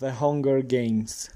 The 0.00 0.12
Hunger 0.12 0.62
Games 0.62 1.28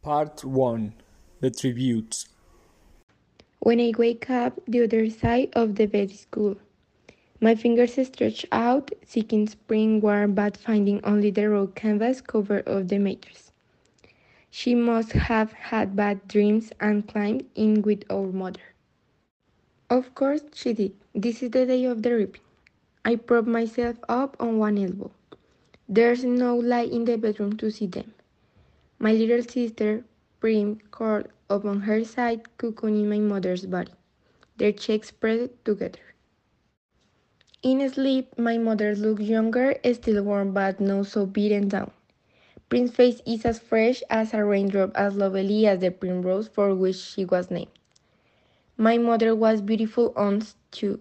Part 0.00 0.42
1 0.42 0.94
The 1.40 1.50
Tributes 1.50 2.26
When 3.58 3.80
I 3.80 3.92
wake 3.98 4.30
up, 4.30 4.58
the 4.66 4.84
other 4.84 5.10
side 5.10 5.50
of 5.52 5.74
the 5.74 5.84
bed 5.84 6.10
is 6.10 6.26
cool. 6.30 6.56
My 7.38 7.54
fingers 7.54 7.98
stretch 8.02 8.46
out, 8.50 8.92
seeking 9.04 9.46
spring 9.46 10.00
warm 10.00 10.32
but 10.32 10.56
finding 10.56 11.04
only 11.04 11.30
the 11.30 11.50
raw 11.50 11.66
canvas 11.66 12.22
cover 12.22 12.60
of 12.60 12.88
the 12.88 12.98
mattress. 12.98 13.52
She 14.50 14.74
must 14.74 15.12
have 15.12 15.52
had 15.52 15.96
bad 15.96 16.26
dreams 16.26 16.72
and 16.80 17.06
climbed 17.06 17.44
in 17.54 17.82
with 17.82 18.04
our 18.10 18.32
mother. 18.32 18.72
Of 19.90 20.14
course 20.14 20.44
she 20.54 20.72
did. 20.72 20.94
This 21.14 21.42
is 21.42 21.50
the 21.50 21.66
day 21.66 21.84
of 21.84 22.02
the 22.02 22.14
reaping. 22.14 22.40
I 23.04 23.16
prop 23.16 23.44
myself 23.44 23.98
up 24.08 24.34
on 24.40 24.56
one 24.56 24.78
elbow. 24.78 25.10
There's 25.88 26.24
no 26.24 26.56
light 26.56 26.92
in 26.92 27.04
the 27.04 27.16
bedroom 27.16 27.56
to 27.58 27.70
see 27.70 27.86
them. 27.86 28.14
My 28.98 29.12
little 29.12 29.42
sister, 29.42 30.04
Prim, 30.40 30.80
curled 30.90 31.28
up 31.50 31.64
on 31.64 31.82
her 31.82 32.04
side, 32.04 32.42
cocooning 32.58 33.06
my 33.08 33.18
mother's 33.18 33.66
body, 33.66 33.92
their 34.56 34.72
cheeks 34.72 35.10
pressed 35.10 35.50
together. 35.64 36.14
In 37.62 37.88
sleep, 37.88 38.38
my 38.38 38.58
mother 38.58 38.94
looks 38.94 39.22
younger, 39.22 39.76
still 39.92 40.22
warm 40.22 40.52
but 40.52 40.80
not 40.80 41.06
so 41.06 41.26
beaten 41.26 41.68
down. 41.68 41.90
Prim's 42.68 42.90
face 42.92 43.20
is 43.26 43.44
as 43.44 43.58
fresh 43.58 44.02
as 44.10 44.34
a 44.34 44.44
raindrop, 44.44 44.90
as 44.96 45.16
lovely 45.16 45.66
as 45.66 45.80
the 45.80 45.90
primrose 45.90 46.48
for 46.48 46.74
which 46.74 46.96
she 46.96 47.24
was 47.24 47.50
named. 47.50 47.70
My 48.76 48.98
mother 48.98 49.34
was 49.34 49.60
beautiful 49.60 50.12
once 50.16 50.56
too, 50.70 51.00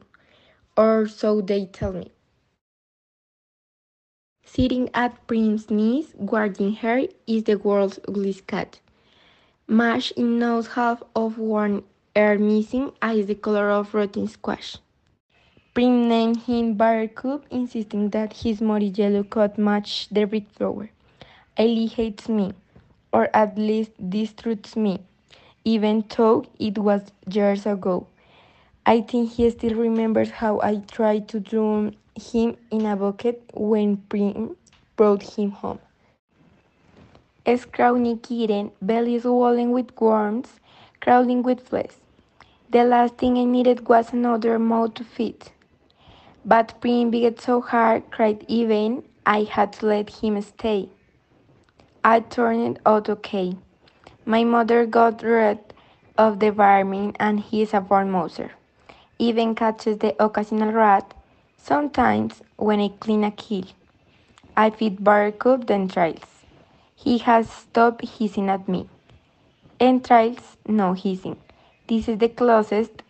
or 0.78 1.08
so 1.08 1.42
they 1.42 1.66
tell 1.66 1.94
me. 1.94 2.15
Sitting 4.46 4.90
at 4.94 5.28
Prim's 5.28 5.70
knees, 5.70 6.14
guarding 6.26 6.76
her, 6.76 7.02
is 7.28 7.44
the 7.44 7.56
world's 7.58 8.00
ugliest 8.08 8.48
cat. 8.48 8.80
Mash 9.68 10.12
in 10.12 10.40
nose 10.40 10.68
half 10.68 11.04
of 11.16 11.38
one 11.38 11.84
ear 12.16 12.38
missing, 12.38 12.92
eyes 13.02 13.26
the 13.26 13.36
color 13.36 13.70
of 13.72 13.94
rotten 13.94 14.28
squash. 14.28 14.78
Prim 15.74 16.08
named 16.08 16.44
him 16.44 16.76
Buttercup, 16.76 17.46
insisting 17.50 18.12
that 18.12 18.34
his 18.34 18.62
muddy 18.62 18.88
yellow 18.88 19.24
coat 19.24 19.58
matched 19.58 20.14
the 20.14 20.26
red 20.26 20.48
flower. 20.50 20.90
Ellie 21.58 21.88
hates 21.88 22.30
me, 22.30 22.54
or 23.12 23.30
at 23.36 23.58
least 23.58 23.92
distrusts 24.10 24.76
me, 24.78 25.00
even 25.66 26.06
though 26.16 26.46
it 26.60 26.78
was 26.78 27.02
years 27.30 27.66
ago. 27.66 28.08
I 28.86 29.02
think 29.02 29.32
he 29.34 29.50
still 29.50 29.74
remembers 29.76 30.30
how 30.30 30.62
I 30.62 30.78
tried 30.78 31.28
to 31.30 31.40
drown 31.40 31.96
him 32.16 32.58
in 32.72 32.86
a 32.86 32.96
bucket 32.96 33.42
when 33.54 33.98
Prim 33.98 34.56
brought 34.96 35.24
him 35.24 35.52
home. 35.52 35.80
A 37.46 37.58
scrawny 37.58 38.18
kitten, 38.18 38.72
belly 38.82 39.20
swollen 39.20 39.72
with 39.72 40.00
worms, 40.00 40.60
crawling 41.02 41.44
with 41.44 41.68
fleas. 41.68 42.00
The 42.70 42.84
last 42.84 43.18
thing 43.18 43.38
I 43.38 43.44
needed 43.44 43.88
was 43.88 44.14
another 44.14 44.58
mouth 44.58 44.96
to 44.96 45.04
feed. 45.04 45.52
But 46.44 46.80
Prim 46.80 47.12
begged 47.12 47.42
so 47.42 47.62
hard, 47.62 48.10
cried 48.12 48.46
even, 48.48 49.04
I 49.26 49.44
had 49.44 49.74
to 49.74 49.88
let 49.88 50.10
him 50.10 50.40
stay. 50.42 50.90
I 52.04 52.20
turned 52.20 52.80
out 52.86 53.10
okay. 53.10 53.58
My 54.26 54.44
mother 54.44 54.86
got 54.86 55.24
rid 55.24 55.60
of 56.18 56.40
the 56.40 56.52
vermin 56.52 57.16
and 57.20 57.40
he 57.40 57.64
is 57.64 57.74
a 57.74 57.82
born 57.82 58.12
mouser. 58.12 58.52
Even 59.18 59.56
catches 59.56 59.98
the 59.98 60.16
occasional 60.24 60.72
rat, 60.72 61.15
sometimes 61.66 62.44
when 62.58 62.80
I 62.80 62.90
clean 63.00 63.24
a 63.24 63.32
kill. 63.32 63.66
I 64.56 64.70
feed 64.70 65.04
Buttercup 65.04 65.70
entrails. 65.72 66.44
He 66.96 67.18
has 67.20 67.50
stopped 67.50 68.08
hissing 68.08 68.50
at 68.50 68.70
me. 68.70 68.88
Entrails, 69.80 70.58
no 70.68 70.94
hissing. 70.94 71.38
This 71.88 72.08
is 72.08 72.20
the 72.20 72.30
closest 72.30 73.02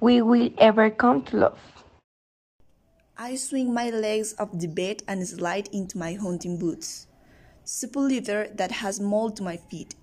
we 0.00 0.20
will 0.20 0.50
ever 0.58 0.90
come 0.90 1.22
to 1.24 1.36
love. 1.38 1.58
I 3.16 3.34
swing 3.36 3.72
my 3.72 3.90
legs 3.90 4.34
off 4.38 4.50
the 4.52 4.68
bed 4.68 5.02
and 5.08 5.26
slide 5.26 5.68
into 5.72 5.98
my 5.98 6.12
hunting 6.12 6.58
boots. 6.58 7.06
Supple 7.64 8.08
leather 8.08 8.48
that 8.54 8.70
has 8.70 9.00
mold 9.00 9.36
to 9.36 9.42
my 9.42 9.56
feet. 9.56 9.94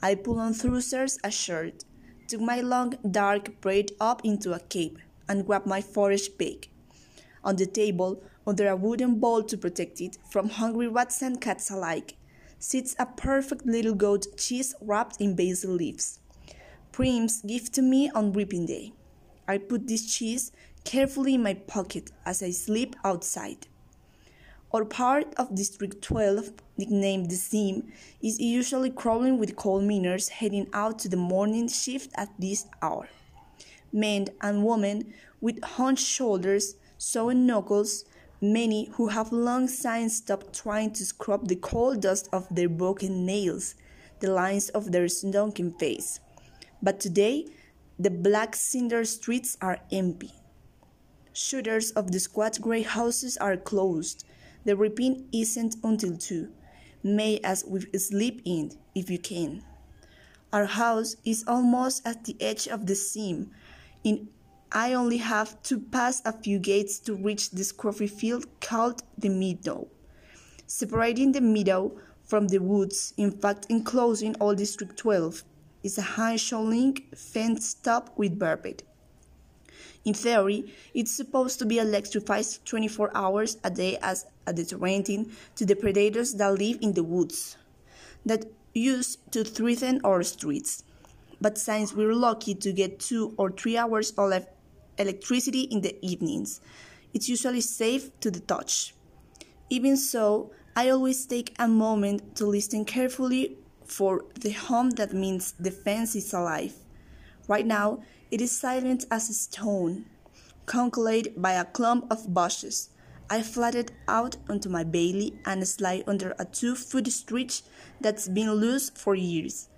I 0.00 0.14
pull 0.14 0.38
on 0.38 0.54
trousers, 0.54 1.18
a 1.24 1.30
shirt, 1.30 1.84
took 2.28 2.40
my 2.40 2.60
long 2.60 2.94
dark 3.10 3.60
braid 3.60 3.92
up 4.00 4.24
into 4.24 4.52
a 4.52 4.60
cape, 4.60 4.98
and 5.28 5.44
grab 5.44 5.66
my 5.66 5.80
forage 5.80 6.38
bag. 6.38 6.68
On 7.46 7.54
the 7.54 7.64
table, 7.64 8.20
under 8.44 8.66
a 8.66 8.74
wooden 8.74 9.20
bowl 9.20 9.44
to 9.44 9.56
protect 9.56 10.00
it 10.00 10.18
from 10.28 10.48
hungry 10.48 10.88
rats 10.88 11.22
and 11.22 11.40
cats 11.40 11.70
alike, 11.70 12.16
sits 12.58 12.96
a 12.98 13.06
perfect 13.06 13.64
little 13.64 13.94
goat 13.94 14.26
cheese 14.36 14.74
wrapped 14.80 15.20
in 15.20 15.36
basil 15.36 15.72
leaves. 15.72 16.18
Prim's 16.90 17.42
gift 17.42 17.72
to 17.74 17.82
me 17.82 18.10
on 18.10 18.32
reaping 18.32 18.66
day. 18.66 18.92
I 19.46 19.58
put 19.58 19.86
this 19.86 20.12
cheese 20.12 20.50
carefully 20.82 21.34
in 21.34 21.44
my 21.44 21.54
pocket 21.54 22.10
as 22.24 22.42
I 22.42 22.50
sleep 22.50 22.96
outside. 23.04 23.68
Our 24.74 24.84
part 24.84 25.32
of 25.36 25.54
District 25.54 26.02
12, 26.02 26.50
nicknamed 26.76 27.30
the 27.30 27.36
Seam, 27.36 27.92
is 28.20 28.40
usually 28.40 28.90
crawling 28.90 29.38
with 29.38 29.54
coal 29.54 29.80
miners 29.80 30.30
heading 30.30 30.66
out 30.72 30.98
to 31.00 31.08
the 31.08 31.16
morning 31.16 31.68
shift 31.68 32.10
at 32.16 32.30
this 32.40 32.66
hour. 32.82 33.08
Men 33.92 34.26
and 34.40 34.64
women 34.64 35.14
with 35.40 35.62
hunched 35.62 36.04
shoulders, 36.04 36.74
sewn 36.98 37.46
knuckles, 37.46 38.04
many 38.40 38.88
who 38.92 39.08
have 39.08 39.32
long 39.32 39.68
since 39.68 40.16
stopped 40.16 40.54
trying 40.54 40.92
to 40.92 41.04
scrub 41.04 41.48
the 41.48 41.56
coal 41.56 41.94
dust 41.94 42.28
off 42.32 42.48
their 42.50 42.68
broken 42.68 43.24
nails, 43.24 43.74
the 44.20 44.30
lines 44.30 44.68
of 44.70 44.92
their 44.92 45.08
sunken 45.08 45.72
face. 45.72 46.20
But 46.82 47.00
today, 47.00 47.46
the 47.98 48.10
black 48.10 48.54
cinder 48.54 49.04
streets 49.04 49.56
are 49.60 49.80
empty. 49.90 50.32
Shutters 51.32 51.90
of 51.92 52.12
the 52.12 52.20
squat 52.20 52.58
grey 52.60 52.82
houses 52.82 53.36
are 53.36 53.56
closed. 53.56 54.24
The 54.64 54.76
reaping 54.76 55.28
isn't 55.32 55.76
until 55.84 56.16
two. 56.16 56.50
May 57.02 57.40
as 57.44 57.64
we 57.66 57.80
sleep 57.98 58.42
in, 58.44 58.72
if 58.94 59.10
you 59.10 59.18
can. 59.18 59.62
Our 60.52 60.64
house 60.64 61.16
is 61.24 61.44
almost 61.46 62.06
at 62.06 62.24
the 62.24 62.36
edge 62.40 62.68
of 62.68 62.86
the 62.86 62.94
seam. 62.94 63.50
In 64.02 64.28
I 64.72 64.94
only 64.94 65.18
have 65.18 65.62
to 65.64 65.78
pass 65.78 66.20
a 66.24 66.32
few 66.32 66.58
gates 66.58 66.98
to 67.00 67.14
reach 67.14 67.50
the 67.50 67.62
scruffy 67.62 68.10
field 68.10 68.46
called 68.60 69.02
the 69.16 69.28
meadow. 69.28 69.86
Separating 70.66 71.32
the 71.32 71.40
meadow 71.40 71.96
from 72.24 72.48
the 72.48 72.58
woods, 72.58 73.14
in 73.16 73.30
fact 73.30 73.66
enclosing 73.68 74.34
all 74.36 74.54
District 74.54 74.96
12, 74.96 75.44
is 75.84 75.98
a 75.98 76.02
high 76.02 76.38
link 76.52 77.16
fence 77.16 77.74
top 77.74 78.12
with 78.18 78.38
barbed. 78.38 78.82
In 80.04 80.14
theory, 80.14 80.72
it's 80.94 81.12
supposed 81.12 81.58
to 81.60 81.66
be 81.66 81.78
electrified 81.78 82.46
24 82.64 83.12
hours 83.16 83.58
a 83.62 83.70
day 83.70 83.98
as 84.02 84.26
a 84.46 84.52
deterrent 84.52 85.06
to 85.54 85.64
the 85.64 85.76
predators 85.76 86.34
that 86.34 86.58
live 86.58 86.78
in 86.80 86.92
the 86.92 87.04
woods, 87.04 87.56
that 88.24 88.44
used 88.74 89.18
to 89.32 89.44
threaten 89.44 90.00
our 90.04 90.22
streets. 90.24 90.82
But 91.40 91.56
since 91.58 91.92
we're 91.92 92.14
lucky 92.14 92.54
to 92.54 92.72
get 92.72 92.98
two 92.98 93.34
or 93.36 93.50
three 93.50 93.76
hours 93.76 94.10
of 94.12 94.46
electricity 94.98 95.62
in 95.62 95.80
the 95.80 95.96
evenings, 96.04 96.60
it's 97.14 97.28
usually 97.28 97.60
safe 97.60 98.10
to 98.20 98.30
the 98.30 98.40
touch. 98.40 98.94
Even 99.70 99.96
so, 99.96 100.50
I 100.76 100.90
always 100.90 101.24
take 101.26 101.54
a 101.58 101.66
moment 101.66 102.36
to 102.36 102.46
listen 102.46 102.84
carefully 102.84 103.58
for 103.84 104.24
the 104.40 104.50
hum 104.50 104.90
that 104.90 105.14
means 105.14 105.54
the 105.58 105.70
fence 105.70 106.14
is 106.14 106.32
alive. 106.34 106.74
Right 107.48 107.66
now, 107.66 108.02
it 108.30 108.40
is 108.40 108.52
silent 108.52 109.06
as 109.10 109.30
a 109.30 109.34
stone, 109.34 110.06
concealed 110.66 111.28
by 111.36 111.52
a 111.52 111.64
clump 111.64 112.06
of 112.10 112.34
bushes. 112.34 112.90
I 113.30 113.42
flattened 113.42 113.92
out 114.06 114.36
onto 114.48 114.68
my 114.68 114.84
bailey 114.84 115.38
and 115.44 115.66
slide 115.66 116.04
under 116.06 116.34
a 116.38 116.44
two-foot 116.44 117.08
stretch 117.08 117.62
that's 118.00 118.28
been 118.28 118.52
loose 118.52 118.90
for 118.90 119.14
years. 119.14 119.68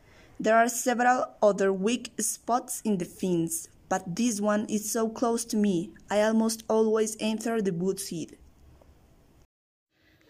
There 0.40 0.56
are 0.56 0.68
several 0.68 1.26
other 1.42 1.72
weak 1.72 2.12
spots 2.20 2.80
in 2.84 2.98
the 2.98 3.04
fence, 3.04 3.68
but 3.88 4.16
this 4.16 4.40
one 4.40 4.66
is 4.68 4.90
so 4.90 5.08
close 5.08 5.44
to 5.46 5.56
me, 5.56 5.92
I 6.10 6.22
almost 6.22 6.64
always 6.68 7.16
enter 7.20 7.62
the 7.62 7.72
woods 7.72 8.10
head. 8.10 8.36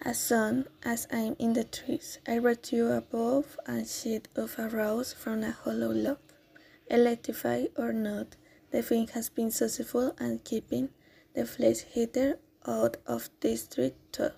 As 0.03 0.19
soon 0.19 0.67
as 0.85 1.09
I'm 1.11 1.35
in 1.39 1.55
the 1.55 1.65
trees, 1.65 2.19
I 2.27 2.39
rescue 2.39 2.93
above 2.93 3.59
a 3.67 3.85
sheet 3.85 4.29
of 4.37 4.59
a 4.59 4.69
rose 4.69 5.13
from 5.13 5.43
a 5.43 5.51
hollow 5.51 5.93
log. 5.93 6.19
Electrified 6.89 7.71
or 7.77 7.93
not, 7.93 8.37
the 8.71 8.83
thing 8.83 9.09
has 9.09 9.29
been 9.29 9.51
successful 9.51 10.15
in 10.21 10.39
keeping 10.45 10.91
the 11.35 11.45
flesh 11.45 11.85
eater 11.95 12.39
out 12.67 12.97
of 13.07 13.29
District 13.41 13.97
12. 14.13 14.33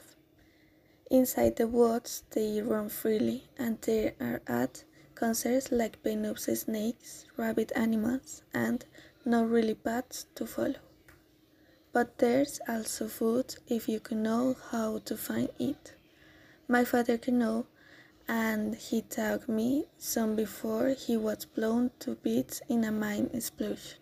Inside 1.10 1.56
the 1.56 1.66
woods, 1.66 2.22
they 2.30 2.62
run 2.62 2.88
freely, 2.88 3.48
and 3.58 3.80
there 3.82 4.14
are 4.20 4.40
at 4.46 4.84
concerts 5.14 5.70
like 5.70 6.02
venomous 6.02 6.44
snakes, 6.44 7.26
rabbit 7.36 7.70
animals, 7.74 8.42
and 8.54 8.86
not 9.24 9.48
really 9.50 9.74
paths 9.74 10.26
to 10.34 10.46
follow. 10.46 10.82
But 11.92 12.18
there's 12.18 12.60
also 12.68 13.08
food 13.08 13.56
if 13.66 13.88
you 13.88 14.00
can 14.00 14.22
know 14.22 14.56
how 14.70 14.98
to 15.00 15.16
find 15.16 15.50
it. 15.58 15.94
My 16.68 16.84
father 16.84 17.18
can 17.18 17.38
know, 17.38 17.66
and 18.28 18.76
he 18.76 19.02
taught 19.02 19.48
me 19.48 19.86
some 19.98 20.36
before 20.36 20.90
he 20.90 21.16
was 21.16 21.44
blown 21.44 21.90
to 21.98 22.14
bits 22.14 22.62
in 22.68 22.84
a 22.84 22.92
mine 22.92 23.28
explosion. 23.32 23.98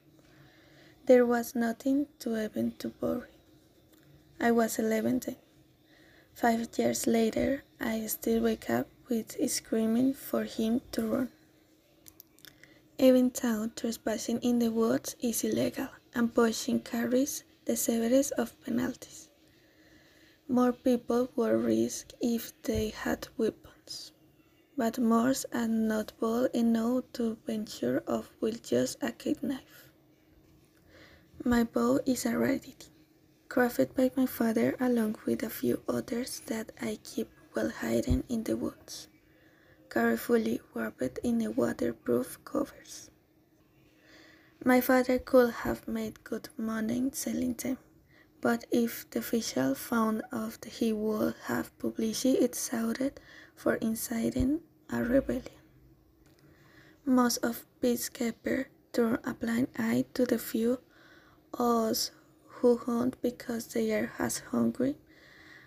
There 1.07 1.25
was 1.25 1.55
nothing 1.55 2.09
to 2.19 2.37
even 2.45 2.73
to 2.81 2.93
worry. 3.01 3.29
I 4.39 4.51
was 4.51 4.79
11 4.79 5.21
then. 5.21 5.37
Five 6.35 6.69
years 6.77 7.07
later, 7.07 7.65
I 7.81 8.07
still 8.07 8.43
wake 8.43 8.69
up 8.69 8.87
with 9.09 9.37
screaming 9.51 10.13
for 10.13 10.45
him 10.45 10.83
to 10.93 11.07
run. 11.07 11.38
Even 13.01 13.31
though 13.41 13.69
trespassing 13.77 14.41
in 14.41 14.59
the 14.59 14.73
woods 14.73 15.15
is 15.21 15.45
illegal 15.45 15.89
and 16.15 16.35
poaching 16.35 16.81
carries 16.81 17.45
the 17.65 17.77
severest 17.77 18.33
of 18.33 18.61
penalties. 18.63 19.29
More 20.49 20.73
people 20.73 21.31
would 21.37 21.63
risk 21.63 22.13
if 22.21 22.53
they 22.63 22.89
had 22.89 23.29
weapons, 23.37 24.11
but 24.77 24.99
most 24.99 25.47
are 25.53 25.69
not 25.69 26.13
bold 26.19 26.51
enough 26.53 27.05
to 27.13 27.37
venture 27.47 28.03
off 28.09 28.33
with 28.41 28.65
just 28.65 28.97
a 29.01 29.15
knife. 29.43 29.91
My 31.45 31.63
bow 31.63 32.01
is 32.05 32.27
a 32.27 32.37
rarity, 32.37 32.75
crafted 33.49 33.95
by 33.95 34.11
my 34.17 34.27
father 34.27 34.75
along 34.81 35.17
with 35.25 35.45
a 35.45 35.51
few 35.51 35.85
others 35.89 36.43
that 36.47 36.73
I 36.81 36.99
keep 37.05 37.31
well 37.55 37.69
hidden 37.69 38.25
in 38.29 38.43
the 38.43 38.57
woods, 38.57 39.07
carefully 39.91 40.61
wrapped 40.75 41.19
in 41.23 41.41
a 41.43 41.51
waterproof 41.51 42.39
covers. 42.45 43.11
My 44.65 44.81
father 44.81 45.19
could 45.19 45.51
have 45.65 45.87
made 45.87 46.25
good 46.25 46.49
money 46.57 47.11
selling 47.13 47.55
them, 47.55 47.79
but 48.41 48.65
if 48.71 49.09
the 49.11 49.21
official 49.21 49.75
found 49.75 50.23
out 50.33 50.65
he 50.65 50.93
would 50.93 51.35
have 51.45 51.77
publicly 51.79 52.39
executed 52.43 53.21
for 53.55 53.77
inciting 53.77 54.61
a 54.91 55.03
rebellion. 55.03 55.59
Most 57.05 57.39
of 57.39 57.67
peacekeepers 57.81 58.67
turn 58.93 59.19
a 59.25 59.33
blind 59.35 59.69
eye 59.79 60.05
to 60.15 60.27
the 60.27 60.39
few 60.39 60.81
us 61.55 62.11
who 62.47 62.77
hunt 62.77 63.17
because 63.23 63.67
they 63.69 63.93
are 63.93 64.13
as 64.19 64.41
hungry 64.51 64.97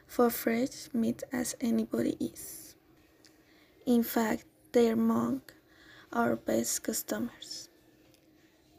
for 0.05 0.29
fresh 0.29 0.93
meat 0.93 1.23
as 1.31 1.55
anybody 1.61 2.17
is. 2.19 2.60
In 3.85 4.03
fact, 4.03 4.45
they 4.71 4.89
are 4.89 4.93
among 4.93 5.41
our 6.11 6.35
best 6.35 6.83
customers 6.83 7.69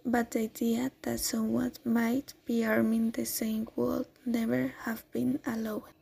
but 0.04 0.32
the 0.32 0.40
idea 0.40 0.90
that 1.02 1.20
someone 1.20 1.72
might 1.84 2.34
be 2.44 2.64
arming 2.64 3.10
the 3.12 3.24
same 3.24 3.68
would 3.76 4.06
never 4.26 4.74
have 4.80 5.08
been 5.12 5.38
allowed. 5.46 5.94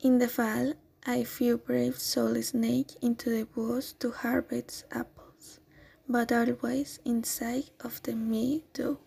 In 0.00 0.18
the 0.18 0.28
fall, 0.28 0.72
a 1.06 1.24
few 1.24 1.58
brave 1.58 1.98
souls 1.98 2.48
sneak 2.48 2.88
into 3.02 3.30
the 3.30 3.46
woods 3.54 3.92
to 4.00 4.10
harvest 4.10 4.84
apples, 4.90 5.60
but 6.08 6.32
always 6.32 6.98
in 7.04 7.22
sight 7.22 7.70
of 7.80 8.02
the 8.02 8.16
meadow. 8.16 8.98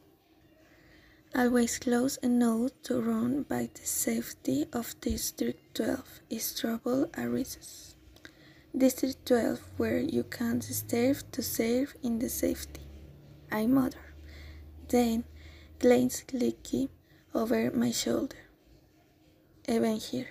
Always 1.35 1.77
close 1.77 2.15
enough 2.17 2.71
to 2.83 3.01
run 3.01 3.43
by 3.43 3.69
the 3.73 3.85
safety 3.85 4.65
of 4.71 4.99
District 5.01 5.75
12 5.75 6.21
is 6.29 6.55
trouble 6.55 7.09
arises. 7.17 7.96
District 8.77 9.25
12 9.25 9.59
where 9.77 9.97
you 9.97 10.23
can't 10.23 10.63
serve 10.63 11.23
to 11.31 11.41
serve 11.41 11.95
in 12.03 12.19
the 12.19 12.29
safety. 12.29 12.81
I 13.51 13.65
muttered, 13.65 14.13
then 14.89 15.23
glanced 15.79 16.27
quickly 16.27 16.89
over 17.33 17.71
my 17.71 17.89
shoulder. 17.89 18.37
Even 19.67 19.95
here, 19.97 20.27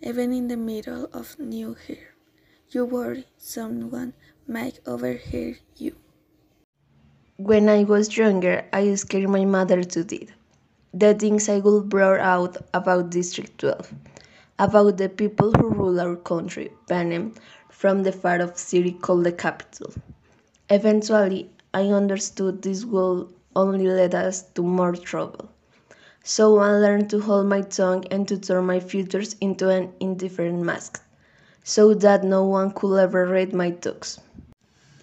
even 0.00 0.32
in 0.32 0.46
the 0.46 0.56
middle 0.56 1.08
of 1.12 1.38
New 1.40 1.74
Here, 1.74 2.14
you 2.70 2.84
worry 2.84 3.26
someone 3.36 4.12
might 4.46 4.78
overhear 4.86 5.58
you. 5.76 5.96
When 7.36 7.68
I 7.68 7.82
was 7.82 8.16
younger, 8.16 8.64
I 8.72 8.94
scared 8.94 9.28
my 9.28 9.44
mother 9.44 9.82
to 9.82 10.04
death. 10.04 10.30
The 10.94 11.14
things 11.14 11.48
I 11.48 11.58
would 11.58 11.88
blurt 11.88 12.20
out 12.20 12.58
about 12.74 13.10
District 13.10 13.58
12, 13.58 13.92
about 14.60 14.98
the 14.98 15.08
people 15.08 15.52
who 15.52 15.70
rule 15.70 16.00
our 16.00 16.16
country, 16.16 16.70
Panem, 16.88 17.34
from 17.78 18.02
the 18.02 18.10
far 18.10 18.42
off 18.42 18.58
city 18.58 18.90
called 18.90 19.22
the 19.22 19.30
Capitol. 19.30 19.92
Eventually, 20.68 21.48
I 21.72 21.82
understood 21.82 22.60
this 22.60 22.84
would 22.84 23.28
only 23.54 23.86
lead 23.86 24.16
us 24.16 24.42
to 24.54 24.62
more 24.62 24.96
trouble. 24.96 25.48
So 26.24 26.58
I 26.58 26.70
learned 26.72 27.08
to 27.10 27.20
hold 27.20 27.46
my 27.46 27.60
tongue 27.60 28.04
and 28.10 28.26
to 28.26 28.36
turn 28.36 28.66
my 28.66 28.80
features 28.80 29.36
into 29.40 29.68
an 29.68 29.92
indifferent 30.00 30.60
mask, 30.60 31.00
so 31.62 31.94
that 31.94 32.24
no 32.24 32.44
one 32.44 32.72
could 32.72 32.98
ever 32.98 33.26
read 33.26 33.52
my 33.52 33.70
thoughts. 33.70 34.18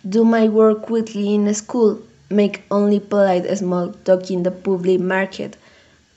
Do 0.09 0.25
my 0.25 0.49
work 0.49 0.81
quickly 0.81 1.33
in 1.33 1.53
school, 1.53 2.01
make 2.29 2.63
only 2.69 2.99
polite 2.99 3.47
small 3.57 3.93
talk 4.03 4.29
in 4.29 4.43
the 4.43 4.51
public 4.51 4.99
market, 4.99 5.55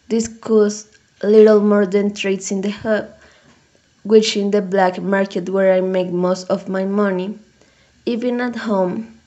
discuss 0.08 0.88
little 1.22 1.60
more 1.60 1.86
than 1.86 2.12
trades 2.12 2.50
in 2.50 2.62
the 2.62 2.70
hub, 2.70 3.14
which 4.02 4.36
in 4.36 4.50
the 4.50 4.62
black 4.62 5.00
market 5.00 5.48
where 5.48 5.72
I 5.72 5.80
make 5.80 6.10
most 6.10 6.48
of 6.50 6.68
my 6.68 6.84
money, 6.84 7.38
even 8.06 8.40
at 8.40 8.56
home 8.56 9.20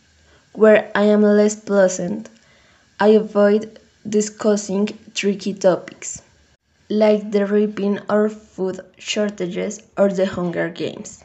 where 0.54 0.92
I 0.96 1.04
am 1.04 1.22
less 1.24 1.56
pleasant, 1.56 2.30
I 3.00 3.10
avoid 3.10 3.80
discussing 4.08 4.90
tricky 5.14 5.54
topics, 5.54 6.22
like 6.90 7.32
the 7.32 7.46
ripping 7.48 8.00
or 8.10 8.30
food 8.30 8.82
shortages 8.98 9.82
or 9.98 10.10
the 10.10 10.26
Hunger 10.28 10.70
Games. 10.70 11.24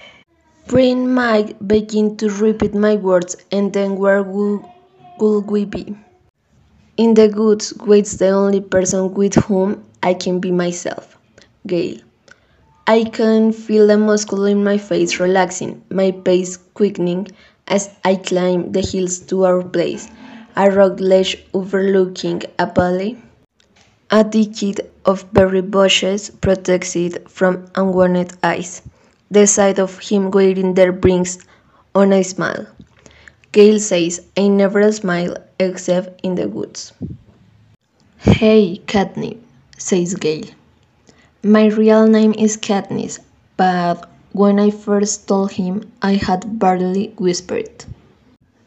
Brain 0.68 1.12
might 1.14 1.66
begin 1.68 2.16
to 2.18 2.30
repeat 2.30 2.74
my 2.74 2.96
words, 2.96 3.36
and 3.52 3.72
then 3.72 3.96
where 3.96 4.22
would, 4.22 4.62
would 5.20 5.46
we 5.50 5.64
be? 5.64 5.96
In 6.98 7.14
the 7.14 7.28
woods 7.28 7.72
waits 7.78 8.18
the 8.18 8.28
only 8.30 8.60
person 8.60 9.14
with 9.14 9.34
whom 9.36 9.84
I 10.02 10.12
can 10.14 10.40
be 10.40 10.50
myself, 10.52 11.16
Gale. 11.66 12.00
I 12.88 13.04
can 13.04 13.52
feel 13.52 13.88
the 13.88 13.98
muscle 13.98 14.44
in 14.46 14.64
my 14.64 14.78
face 14.78 15.18
relaxing, 15.20 15.82
my 15.90 16.12
pace 16.12 16.56
quickening, 16.56 17.28
as 17.68 17.90
I 18.04 18.14
climb 18.14 18.72
the 18.72 18.80
hills 18.80 19.18
to 19.28 19.44
our 19.44 19.62
place, 19.62 20.08
a 20.56 20.70
rock 20.70 21.00
ledge 21.00 21.44
overlooking 21.52 22.44
a 22.58 22.66
valley. 22.72 23.18
A 24.10 24.22
thicket 24.24 24.92
of 25.04 25.32
berry 25.32 25.62
bushes 25.62 26.30
protects 26.30 26.96
it 26.96 27.28
from 27.28 27.66
unwanted 27.74 28.32
eyes. 28.42 28.82
The 29.30 29.46
sight 29.46 29.78
of 29.78 29.98
him 29.98 30.30
waiting 30.30 30.74
there 30.74 30.92
brings 30.92 31.38
on 31.94 32.12
a 32.12 32.22
smile. 32.22 32.66
Gale 33.52 33.80
says, 33.80 34.20
I 34.36 34.48
never 34.48 34.92
smile 34.92 35.36
except 35.58 36.20
in 36.22 36.36
the 36.36 36.48
woods. 36.48 36.92
Hey, 38.18 38.76
Catnip, 38.86 39.42
says 39.76 40.14
Gale. 40.14 40.46
My 41.46 41.66
real 41.66 42.08
name 42.08 42.34
is 42.36 42.56
Katniss, 42.56 43.20
but 43.56 44.10
when 44.32 44.58
I 44.58 44.70
first 44.70 45.28
told 45.28 45.52
him, 45.52 45.92
I 46.02 46.14
had 46.14 46.58
barely 46.58 47.12
whispered. 47.18 47.84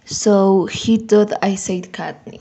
So 0.06 0.66
he 0.68 0.96
thought 0.96 1.34
I 1.44 1.56
said 1.56 1.92
catnip. 1.92 2.40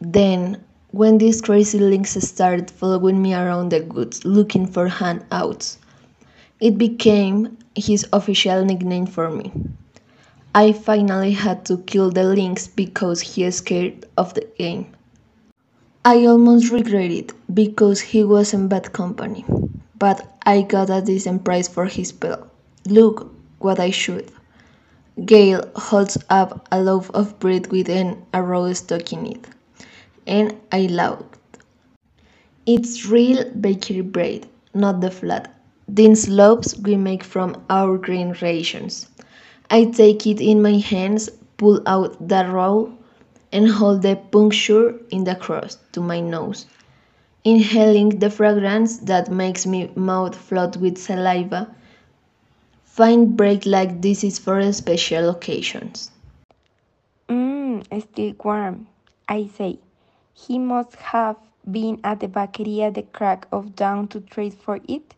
Then, 0.00 0.60
when 0.90 1.18
these 1.18 1.40
crazy 1.40 1.78
lynx 1.78 2.14
started 2.14 2.68
following 2.68 3.22
me 3.22 3.32
around 3.32 3.68
the 3.68 3.82
woods 3.82 4.24
looking 4.24 4.66
for 4.66 4.88
handouts, 4.88 5.78
it 6.58 6.76
became 6.76 7.58
his 7.76 8.08
official 8.12 8.64
nickname 8.64 9.06
for 9.06 9.30
me. 9.30 9.52
I 10.52 10.72
finally 10.72 11.30
had 11.30 11.64
to 11.66 11.78
kill 11.78 12.10
the 12.10 12.24
lynx 12.24 12.66
because 12.66 13.20
he 13.20 13.48
scared 13.52 14.04
of 14.16 14.34
the 14.34 14.48
game. 14.58 14.96
I 16.04 16.26
almost 16.26 16.72
regret 16.72 17.12
it 17.12 17.32
because 17.54 18.00
he 18.00 18.24
was 18.24 18.52
in 18.52 18.66
bad 18.66 18.92
company 18.92 19.44
but 19.98 20.26
I 20.44 20.62
got 20.62 20.90
a 20.90 21.00
decent 21.00 21.44
price 21.44 21.68
for 21.68 21.86
his 21.86 22.12
pill. 22.12 22.46
Look 22.86 23.32
what 23.58 23.80
I 23.80 23.90
should. 23.90 24.30
Gale 25.24 25.68
holds 25.76 26.18
up 26.30 26.66
a 26.72 26.80
loaf 26.80 27.10
of 27.12 27.38
bread 27.40 27.70
with 27.72 27.88
an 27.88 28.22
arrow 28.34 28.72
stuck 28.72 29.12
in 29.12 29.26
it, 29.26 29.46
and 30.26 30.54
I 30.72 30.86
laughed. 30.86 31.36
It's 32.66 33.06
real 33.06 33.44
bakery 33.50 34.02
bread, 34.02 34.46
not 34.74 35.00
the 35.00 35.10
flat. 35.10 35.52
These 35.88 36.28
loaves 36.28 36.78
we 36.78 36.96
make 36.96 37.24
from 37.24 37.56
our 37.68 37.98
grain 37.98 38.34
rations. 38.40 39.08
I 39.70 39.86
take 39.86 40.26
it 40.26 40.40
in 40.40 40.62
my 40.62 40.78
hands, 40.78 41.30
pull 41.56 41.82
out 41.86 42.28
the 42.28 42.46
roll, 42.46 42.92
and 43.52 43.68
hold 43.68 44.02
the 44.02 44.16
puncture 44.16 44.94
in 45.10 45.24
the 45.24 45.34
crust 45.34 45.78
to 45.92 46.00
my 46.00 46.20
nose 46.20 46.66
inhaling 47.44 48.18
the 48.18 48.30
fragrance 48.30 48.98
that 48.98 49.30
makes 49.30 49.64
my 49.64 49.90
mouth 49.94 50.36
float 50.36 50.76
with 50.76 50.98
saliva. 50.98 51.74
Fine 52.84 53.36
break 53.36 53.64
like 53.64 54.02
this 54.02 54.24
is 54.24 54.38
for 54.38 54.60
special 54.72 55.30
occasions. 55.30 56.10
Mmm, 57.28 57.84
still 58.02 58.34
warm, 58.44 58.86
I 59.28 59.46
say. 59.46 59.78
He 60.34 60.58
must 60.58 60.96
have 60.96 61.36
been 61.70 62.00
at 62.04 62.20
the 62.20 62.28
bakery 62.28 62.82
at 62.82 62.94
the 62.94 63.02
crack 63.02 63.46
of 63.52 63.74
dawn 63.76 64.08
to 64.08 64.20
trade 64.20 64.54
for 64.54 64.80
it. 64.88 65.14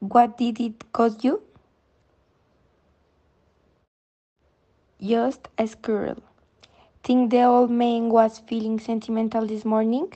What 0.00 0.38
did 0.38 0.60
it 0.60 0.92
cost 0.92 1.24
you? 1.24 1.42
Just 5.00 5.48
a 5.56 5.66
squirrel. 5.66 6.27
Think 7.08 7.30
the 7.30 7.44
old 7.44 7.70
man 7.70 8.10
was 8.10 8.40
feeling 8.40 8.78
sentimental 8.78 9.46
this 9.46 9.64
morning? 9.64 10.12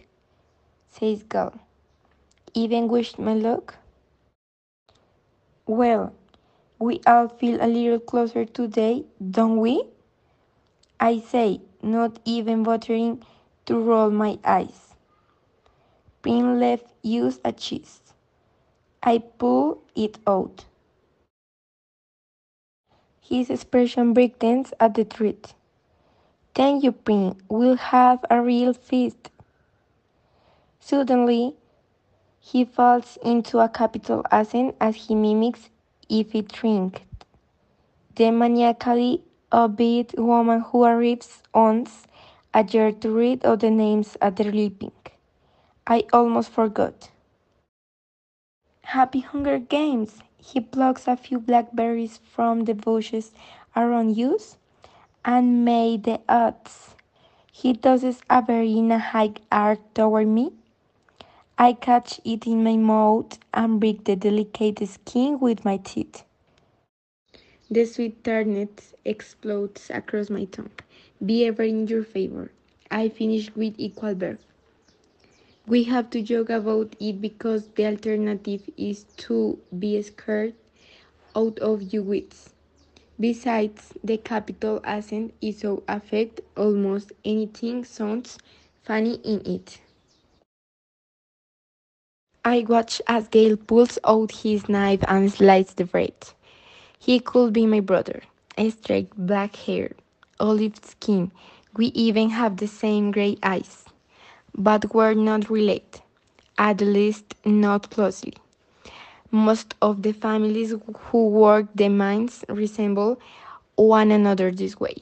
says 0.90 1.22
Gale. 1.22 1.58
Even 2.52 2.86
wished 2.86 3.18
me 3.18 3.32
luck? 3.32 3.76
Well, 5.66 6.12
we 6.78 7.00
all 7.06 7.28
feel 7.28 7.64
a 7.64 7.66
little 7.66 7.98
closer 7.98 8.44
today, 8.44 9.06
don't 9.30 9.56
we? 9.56 9.84
I 11.00 11.20
say, 11.20 11.62
not 11.82 12.18
even 12.26 12.62
bothering 12.62 13.22
to 13.64 13.78
roll 13.78 14.10
my 14.10 14.38
eyes. 14.44 14.94
Pin 16.20 16.60
left 16.60 16.92
use 17.02 17.40
a 17.42 17.52
cheese. 17.52 18.02
I 19.02 19.16
pull 19.38 19.82
it 19.96 20.18
out. 20.26 20.66
His 23.22 23.48
expression 23.48 24.12
brightens 24.12 24.74
at 24.78 24.92
the 24.94 25.06
truth. 25.06 25.54
Thank 26.54 26.84
you, 26.84 26.92
Prim. 26.92 27.36
We'll 27.48 27.76
have 27.76 28.24
a 28.30 28.40
real 28.40 28.72
feast. 28.74 29.30
Suddenly, 30.80 31.54
he 32.40 32.64
falls 32.64 33.16
into 33.24 33.58
a 33.58 33.68
Capitol 33.68 34.24
accent 34.30 34.76
as 34.80 34.96
he 34.96 35.14
mimics 35.14 35.70
Effie 36.10 36.42
Trinket. 36.42 37.24
The 38.16 38.30
maniacally 38.30 39.24
upbeat 39.50 40.18
woman 40.18 40.60
who 40.60 40.84
arrives 40.84 41.42
owns 41.54 42.06
a 42.52 42.64
year 42.64 42.92
to 42.92 43.10
read 43.10 43.44
all 43.46 43.56
the 43.56 43.70
names 43.70 44.16
at 44.20 44.36
the 44.36 44.50
reaping. 44.50 44.92
I 45.86 46.04
almost 46.12 46.50
forgot. 46.50 47.10
Happy 48.82 49.20
Hunger 49.20 49.58
Games! 49.58 50.18
He 50.36 50.60
plucks 50.60 51.08
a 51.08 51.16
few 51.16 51.38
blackberries 51.38 52.18
from 52.18 52.64
the 52.64 52.74
bushes 52.74 53.32
around 53.74 54.18
us 54.18 54.58
and 55.24 55.64
may 55.64 55.96
the 55.96 56.20
odds. 56.28 56.94
He 57.52 57.74
tosses 57.74 58.22
a 58.30 58.42
berry 58.42 58.88
high 58.88 59.34
arc 59.50 59.94
toward 59.94 60.28
me. 60.28 60.52
I 61.58 61.72
catch 61.74 62.20
it 62.24 62.46
in 62.46 62.62
my 62.64 62.76
mouth 62.76 63.38
and 63.54 63.80
break 63.80 64.04
the 64.04 64.16
delicate 64.16 64.86
skin 64.88 65.38
with 65.40 65.64
my 65.64 65.78
teeth. 65.78 66.24
The 67.70 67.84
sweet 67.86 68.22
tartness 68.24 68.94
explodes 69.04 69.90
across 69.90 70.30
my 70.30 70.44
tongue. 70.44 70.70
Be 71.24 71.44
ever 71.46 71.62
in 71.62 71.86
your 71.88 72.04
favor. 72.04 72.52
I 72.90 73.08
finish 73.08 73.54
with 73.56 73.74
equal 73.78 74.14
verve. 74.14 74.44
We 75.66 75.84
have 75.84 76.10
to 76.10 76.22
joke 76.22 76.50
about 76.50 76.94
it 77.00 77.20
because 77.20 77.68
the 77.68 77.86
alternative 77.86 78.68
is 78.76 79.04
to 79.28 79.58
be 79.78 80.00
scared 80.02 80.54
out 81.34 81.58
of 81.60 81.92
your 81.92 82.02
wits. 82.02 82.54
Besides, 83.22 83.94
the 84.04 84.18
Capitol 84.18 84.82
accent 84.84 85.34
is 85.40 85.60
so 85.60 85.82
affect 85.88 86.42
almost 86.58 87.12
anything 87.24 87.84
sounds 87.86 88.38
funny 88.82 89.14
in 89.24 89.40
it. 89.46 89.80
I 92.44 92.66
watch 92.68 93.00
as 93.06 93.28
Gale 93.28 93.56
pulls 93.56 93.98
out 94.04 94.32
his 94.32 94.68
knife 94.68 95.04
and 95.08 95.32
slices 95.32 95.74
the 95.74 95.86
bread. 95.86 96.14
He 96.98 97.20
could 97.20 97.52
be 97.54 97.66
my 97.66 97.80
brother. 97.80 98.22
Straight 98.70 99.14
black 99.16 99.56
hair, 99.56 99.92
olive 100.40 100.76
skin. 100.84 101.32
We 101.76 101.86
even 101.88 102.30
have 102.30 102.58
the 102.58 102.68
same 102.68 103.12
gray 103.12 103.38
eyes. 103.42 103.84
But 104.54 104.94
we're 104.94 105.14
not 105.14 105.50
related, 105.50 106.02
at 106.58 106.80
least 106.82 107.34
not 107.44 107.90
closely. 107.90 108.34
Most 109.32 109.74
of 109.82 110.02
the 110.02 110.12
families 110.12 110.74
who 111.10 111.28
work 111.28 111.66
the 111.74 111.88
mines 111.88 112.44
resemble 112.48 113.18
one 113.74 114.12
another 114.12 114.52
this 114.52 114.78
way. 114.78 114.96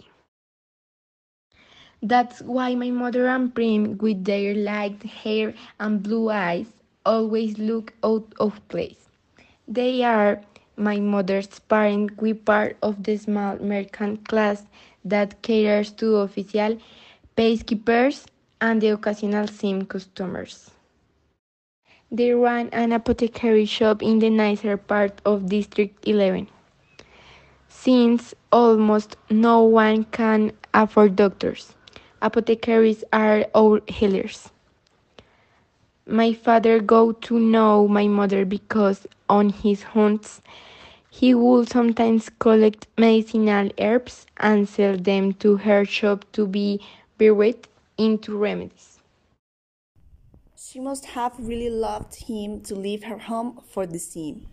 That's 2.03 2.41
why 2.41 2.75
my 2.75 2.91
mother 2.91 3.29
and 3.29 3.55
Prim, 3.55 3.99
with 3.99 4.25
their 4.25 4.55
light 4.55 5.03
hair 5.03 5.55
and 5.79 6.03
blue 6.03 6.31
eyes, 6.31 6.73
always 7.05 7.59
look 7.59 7.93
out 8.03 8.33
of 8.41 8.67
place. 8.69 9.09
They 9.69 10.03
are 10.03 10.41
my 10.77 10.99
mother's 11.01 11.59
parents, 11.61 12.15
we 12.19 12.33
part 12.33 12.77
of 12.83 13.03
the 13.05 13.17
small 13.19 13.59
merchant 13.59 14.27
class 14.29 14.65
that 15.05 15.43
caters 15.43 15.93
to 15.93 16.17
official 16.17 16.79
peacekeepers 17.37 18.27
and 18.61 18.81
the 18.81 18.89
occasional 18.89 19.47
Seam 19.47 19.85
customers. 19.85 20.71
They 22.13 22.33
run 22.33 22.71
an 22.73 22.91
apothecary 22.91 23.67
shop 23.67 24.03
in 24.03 24.19
the 24.19 24.31
nicer 24.31 24.77
part 24.77 25.21
of 25.25 25.49
District 25.49 25.97
11. 26.07 26.49
Since 27.69 28.35
almost 28.51 29.17
no 29.31 29.63
one 29.63 30.05
can 30.07 30.53
afford 30.75 31.15
doctors, 31.15 31.77
apothecaries 32.21 33.05
are 33.13 33.47
our 33.55 33.81
healers. 33.87 34.51
My 36.05 36.33
father 36.33 36.81
got 36.81 37.23
to 37.23 37.39
know 37.39 37.87
my 37.87 38.09
mother 38.09 38.45
because 38.45 39.07
on 39.29 39.51
his 39.51 39.85
hunts 39.85 40.43
he 41.11 41.33
would 41.33 41.69
sometimes 41.69 42.29
collect 42.41 42.89
medicinal 42.99 43.71
herbs 43.79 44.27
and 44.37 44.69
sell 44.69 44.97
them 44.97 45.33
to 45.35 45.59
her 45.59 45.85
shop 45.85 46.25
to 46.33 46.45
be 46.45 46.81
brewed 47.19 47.69
into 47.97 48.37
remedies. 48.37 48.90
She 50.73 50.79
must 50.79 51.05
have 51.07 51.33
really 51.37 51.69
loved 51.69 52.15
him 52.15 52.61
to 52.61 52.77
leave 52.77 53.03
her 53.03 53.19
home 53.19 53.61
for 53.73 53.87
the 53.87 53.99
Seam. 53.99 54.47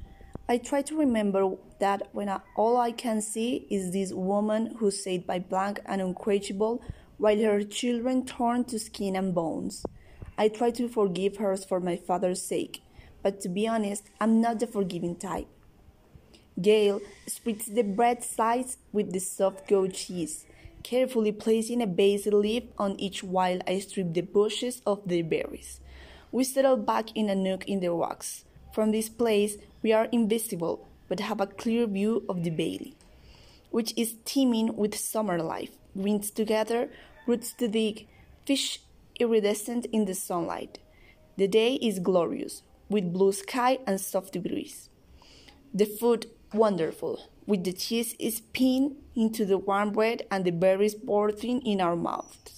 I 0.49 0.57
try 0.57 0.81
to 0.81 0.97
remember 0.97 1.57
that 1.79 2.07
when 2.11 2.27
I, 2.27 2.39
all 2.55 2.77
I 2.77 2.91
can 2.91 3.21
see 3.21 3.67
is 3.69 3.91
this 3.91 4.11
woman 4.11 4.77
who 4.79 4.89
sat 4.89 5.27
by 5.27 5.37
blank 5.37 5.79
and 5.85 6.01
unquenchable 6.01 6.81
while 7.19 7.37
her 7.37 7.61
children 7.61 8.25
torn 8.25 8.63
to 8.63 8.79
skin 8.79 9.15
and 9.15 9.35
bones. 9.35 9.85
I 10.39 10.47
try 10.47 10.71
to 10.71 10.89
forgive 10.89 11.37
her 11.37 11.55
for 11.55 11.79
my 11.79 11.97
father's 11.97 12.41
sake, 12.41 12.81
but 13.21 13.39
to 13.41 13.49
be 13.49 13.67
honest, 13.67 14.09
I'm 14.19 14.41
not 14.41 14.59
the 14.59 14.65
forgiving 14.65 15.17
type. 15.17 15.47
Gale 16.59 16.99
spreads 17.27 17.67
the 17.67 17.83
bread 17.83 18.23
slice 18.23 18.77
with 18.91 19.13
the 19.13 19.19
soft 19.19 19.67
goat 19.67 19.93
cheese, 19.93 20.47
carefully 20.81 21.31
placing 21.31 21.83
a 21.83 21.85
basil 21.85 22.39
leaf 22.39 22.63
on 22.79 22.99
each 22.99 23.23
while 23.23 23.59
I 23.67 23.77
strip 23.77 24.15
the 24.15 24.21
bushes 24.21 24.81
of 24.83 25.07
the 25.07 25.21
berries. 25.21 25.79
We 26.31 26.43
settle 26.43 26.77
back 26.77 27.15
in 27.15 27.29
a 27.29 27.35
nook 27.35 27.65
in 27.65 27.79
the 27.79 27.91
rocks. 27.91 28.43
From 28.73 28.91
this 28.91 29.09
place, 29.09 29.57
we 29.81 29.93
are 29.93 30.05
invisible, 30.11 30.87
but 31.07 31.19
have 31.21 31.39
a 31.39 31.47
clear 31.47 31.87
view 31.87 32.23
of 32.27 32.43
the 32.43 32.49
valley, 32.49 32.95
which 33.71 33.93
is 33.95 34.15
teeming 34.25 34.75
with 34.75 34.97
summer 34.97 35.41
life. 35.41 35.71
Greens 35.95 36.29
together, 36.31 36.89
roots 37.25 37.53
to 37.53 37.67
dig, 37.67 38.07
fish 38.45 38.81
iridescent 39.19 39.85
in 39.91 40.05
the 40.05 40.13
sunlight. 40.13 40.79
The 41.37 41.47
day 41.47 41.75
is 41.75 41.99
glorious, 41.99 42.63
with 42.89 43.13
blue 43.13 43.31
sky 43.31 43.79
and 43.85 43.99
soft 43.99 44.41
breeze. 44.41 44.89
The 45.73 45.85
food 45.85 46.27
wonderful, 46.53 47.29
with 47.45 47.63
the 47.63 47.73
cheese 47.73 48.15
is 48.19 48.41
pinned 48.41 48.95
into 49.15 49.45
the 49.45 49.57
warm 49.57 49.91
bread 49.91 50.23
and 50.31 50.43
the 50.45 50.51
berries 50.51 50.95
bursting 50.95 51.61
in 51.61 51.81
our 51.81 51.95
mouths. 51.95 52.56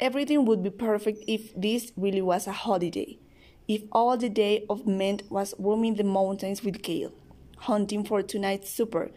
Everything 0.00 0.44
would 0.44 0.62
be 0.62 0.70
perfect 0.70 1.22
if 1.28 1.54
this 1.54 1.92
really 1.96 2.20
was 2.20 2.46
a 2.46 2.52
holiday, 2.52 3.16
if 3.68 3.82
all 3.92 4.16
the 4.16 4.28
day 4.28 4.66
of 4.68 4.86
meant 4.86 5.22
was 5.30 5.54
roaming 5.58 5.94
the 5.94 6.04
mountains 6.04 6.64
with 6.64 6.82
Gale, 6.82 7.12
hunting 7.58 8.04
for 8.04 8.20
tonight's 8.22 8.70
supper, 8.70 9.10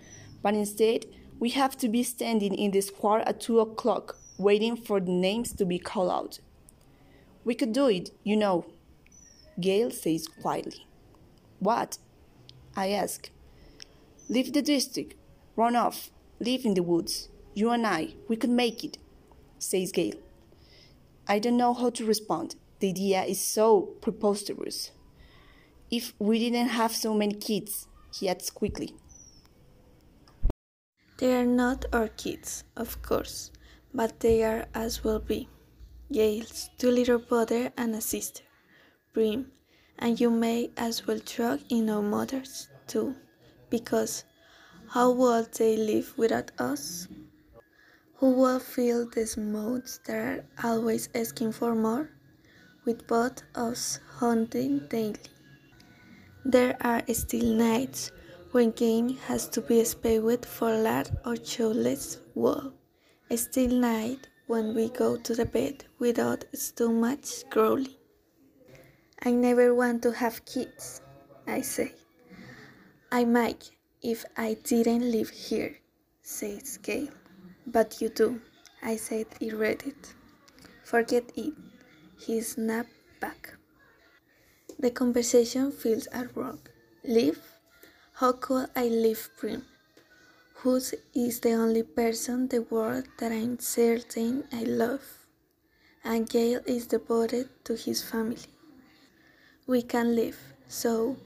but 0.44 0.54
instead 0.54 1.06
we 1.40 1.50
have 1.50 1.78
to 1.78 1.90
be 1.90 2.04
standing 2.04 2.54
in 2.54 2.72
the 2.72 2.82
square 2.82 3.28
at 3.28 3.42
two 3.42 3.60
o'clock, 3.60 4.18
waiting 4.38 4.76
for 4.76 5.00
the 5.00 5.12
names 5.12 5.52
to 5.54 5.66
be 5.66 5.80
called 5.80 6.12
out. 6.12 6.40
We 7.44 7.56
could 7.56 7.74
do 7.74 7.88
it, 7.88 8.12
you 8.24 8.36
know. 8.36 8.66
Gale 9.60 9.90
says 9.90 10.28
quietly. 10.28 10.86
What? 11.60 11.98
I 12.76 12.90
ask. 12.90 13.32
Leave 14.30 14.54
the 14.54 14.62
district. 14.62 15.16
Run 15.56 15.76
off. 15.76 16.12
Live 16.40 16.66
in 16.66 16.76
the 16.76 16.84
woods. 16.84 17.30
You 17.56 17.72
and 17.72 17.88
I, 17.88 18.14
we 18.28 18.36
could 18.36 18.52
make 18.52 18.84
it, 18.84 19.00
says 19.58 19.92
Gale. 19.92 20.20
I 21.30 21.40
don't 21.40 21.58
know 21.58 21.74
how 21.74 21.90
to 21.90 22.06
respond. 22.06 22.56
The 22.80 22.90
idea 22.90 23.24
is 23.24 23.42
so 23.42 23.82
preposterous. 24.02 24.92
If 25.92 26.14
we 26.20 26.40
didn't 26.40 26.70
have 26.70 26.96
so 26.96 27.14
many 27.14 27.34
kids, 27.34 27.88
he 28.14 28.30
adds 28.30 28.50
quickly. 28.50 28.96
They 31.18 31.36
are 31.36 31.46
not 31.46 31.86
our 31.92 32.08
kids, 32.08 32.64
of 32.76 33.02
course, 33.02 33.52
but 33.94 34.20
they 34.20 34.44
are 34.44 34.68
as 34.74 35.04
will 35.04 35.20
be. 35.20 35.50
Gale's 36.12 36.70
two 36.78 36.92
little 36.92 37.20
brother 37.20 37.74
and 37.76 37.94
a 37.96 38.02
sister, 38.02 38.44
Prim, 39.14 39.52
and 40.00 40.20
you 40.20 40.30
may 40.30 40.70
as 40.78 41.06
well 41.08 41.20
throw 41.26 41.58
in 41.70 41.90
our 41.90 42.02
mothers 42.02 42.70
too, 42.86 43.16
because 43.70 44.24
how 44.88 45.12
would 45.12 45.54
they 45.56 45.76
live 45.76 46.14
without 46.16 46.52
us? 46.60 47.08
Who 48.20 48.32
will 48.32 48.60
fill 48.60 49.08
these 49.08 49.38
mouths 49.38 50.00
that 50.06 50.16
are 50.18 50.46
always 50.64 51.08
asking 51.14 51.52
for 51.52 51.76
more? 51.76 52.10
With 52.84 53.06
both 53.06 53.44
us 53.54 54.00
hunting 54.18 54.88
daily. 54.90 55.20
There 56.44 56.76
are 56.82 57.04
still 57.14 57.54
nights 57.54 58.12
when 58.54 58.72
game 58.72 59.18
has 59.28 59.48
to 59.50 59.62
be 59.62 59.84
spewed 59.84 60.48
for 60.48 60.74
lard 60.74 61.12
or 61.26 61.36
chowless 61.36 62.18
wool. 62.34 62.74
Still 63.36 63.70
night 63.70 64.28
when 64.48 64.74
we 64.74 64.90
go 64.90 65.18
to 65.18 65.36
the 65.36 65.46
bed 65.46 65.86
without 66.00 66.46
too 66.76 66.92
much 66.92 67.48
growling. 67.52 67.94
I 69.22 69.32
never 69.32 69.76
want 69.76 70.02
to 70.04 70.12
have 70.12 70.44
kids, 70.46 71.02
I 71.46 71.62
say. 71.62 71.94
I 73.12 73.26
might 73.26 73.70
if 74.02 74.26
I 74.36 74.56
didn't 74.64 75.12
live 75.12 75.30
here, 75.30 75.78
says 76.24 76.78
Gale. 76.78 77.10
But 77.70 78.02
you 78.02 78.08
do, 78.08 78.40
I 78.82 78.96
said 78.96 79.28
irritated. 79.42 79.96
Forget 80.86 81.34
it, 81.36 81.54
he 82.18 82.40
snapped 82.40 82.90
back. 83.20 83.56
The 84.80 84.90
conversation 84.90 85.74
feels 85.74 86.08
wrong. 86.34 86.60
Live? 87.04 87.42
How 88.14 88.32
could 88.32 88.70
I 88.74 88.88
leave 88.88 89.30
prim? 89.38 89.66
Whose 90.62 90.94
is 91.14 91.42
the 91.42 91.52
only 91.52 91.84
person 91.84 92.42
in 92.42 92.48
the 92.48 92.62
world 92.62 93.04
that 93.20 93.34
I'm 93.34 93.60
certain 93.60 94.46
I 94.54 94.64
love? 94.64 95.28
And 96.06 96.30
Gale 96.30 96.62
is 96.66 96.88
devoted 96.88 97.50
to 97.66 97.76
his 97.76 98.02
family. 98.02 98.48
We 99.68 99.82
can 99.82 100.16
live, 100.16 100.40
so 100.70 101.18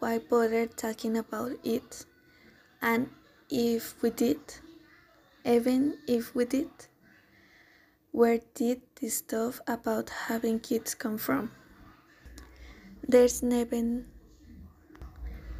why 0.00 0.18
bother 0.18 0.66
talking 0.66 1.16
about 1.16 1.52
it? 1.62 2.04
And 2.82 3.08
if 3.48 4.02
we 4.02 4.10
did, 4.10 4.40
even 5.46 5.98
if 6.08 6.34
we 6.34 6.44
did, 6.44 6.68
where 8.10 8.40
did 8.54 8.82
this 9.00 9.18
stuff 9.18 9.60
about 9.68 10.10
having 10.10 10.58
kids 10.58 10.94
come 10.94 11.18
from? 11.18 11.50
There's 13.06 13.42
never 13.42 14.02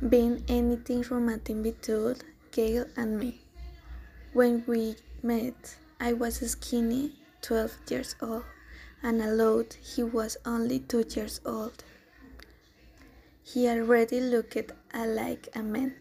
been 0.08 0.44
anything 0.48 1.04
romantic 1.08 1.62
between 1.62 2.16
Gale 2.50 2.86
and 2.96 3.18
me. 3.18 3.40
When 4.32 4.64
we 4.66 4.96
met, 5.22 5.76
I 6.00 6.14
was 6.14 6.38
skinny, 6.50 7.12
12 7.42 7.78
years 7.88 8.16
old, 8.20 8.44
and 9.02 9.22
allowed 9.22 9.74
he 9.74 10.02
was 10.02 10.36
only 10.44 10.80
2 10.80 11.04
years 11.14 11.40
old. 11.46 11.84
He 13.44 13.68
already 13.68 14.20
looked 14.20 14.72
like 14.92 15.48
a 15.54 15.62
man. 15.62 15.94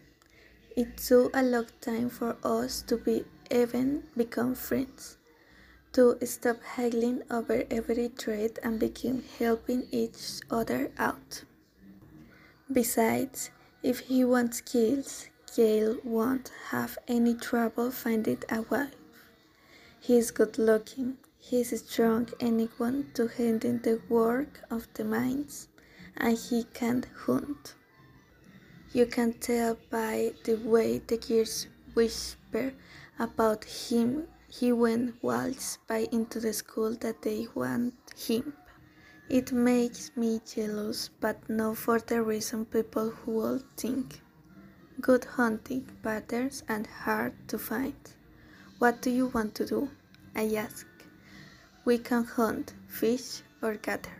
It 0.76 0.96
took 0.96 1.36
a 1.36 1.42
long 1.42 1.66
time 1.80 2.10
for 2.10 2.36
us 2.42 2.82
to 2.82 2.96
be 2.96 3.24
even 3.50 4.04
become 4.16 4.54
friends, 4.54 5.18
to 5.92 6.18
stop 6.24 6.62
haggling 6.62 7.22
over 7.30 7.64
every 7.70 8.08
trade 8.08 8.58
and 8.62 8.78
begin 8.78 9.24
helping 9.38 9.86
each 9.90 10.40
other 10.50 10.90
out. 10.98 11.44
Besides, 12.72 13.50
if 13.82 14.00
he 14.00 14.24
wants 14.24 14.60
kills, 14.60 15.28
Gale 15.54 15.96
won't 16.04 16.50
have 16.70 16.98
any 17.08 17.34
trouble 17.34 17.90
finding 17.90 18.42
a 18.50 18.62
wife. 18.62 18.94
He's 20.00 20.30
good 20.30 20.58
looking, 20.58 21.18
he's 21.38 21.80
strong 21.80 22.28
and 22.40 22.60
anyone 22.60 23.10
to 23.14 23.28
handle 23.28 23.78
the 23.82 24.00
work 24.08 24.60
of 24.70 24.86
the 24.94 25.04
mines 25.04 25.68
and 26.16 26.36
he 26.36 26.64
can't 26.74 27.06
hunt. 27.24 27.74
You 28.92 29.06
can 29.06 29.34
tell 29.34 29.76
by 29.90 30.32
the 30.44 30.56
way 30.56 30.98
the 31.06 31.18
girls 31.18 31.66
whisper 31.94 32.72
about 33.18 33.64
him 33.64 34.26
he 34.48 34.72
went 34.72 35.22
waltz 35.22 35.78
by 35.86 36.06
into 36.12 36.40
the 36.40 36.52
school 36.52 36.94
that 37.00 37.22
they 37.22 37.46
want 37.54 37.94
him. 38.16 38.54
It 39.28 39.52
makes 39.52 40.12
me 40.16 40.40
jealous, 40.46 41.10
but 41.20 41.48
not 41.48 41.76
for 41.78 41.98
the 41.98 42.22
reason 42.22 42.64
people 42.64 43.10
who 43.10 43.32
will 43.32 43.60
think. 43.76 44.20
Good 45.00 45.24
hunting 45.24 45.88
patterns 46.02 46.62
and 46.68 46.86
hard 46.86 47.34
to 47.48 47.58
find. 47.58 47.94
What 48.78 49.02
do 49.02 49.10
you 49.10 49.26
want 49.26 49.54
to 49.56 49.66
do? 49.66 49.90
I 50.34 50.54
ask. 50.54 50.86
We 51.84 51.98
can 51.98 52.24
hunt, 52.24 52.74
fish, 52.86 53.42
or 53.62 53.74
gather. 53.74 54.10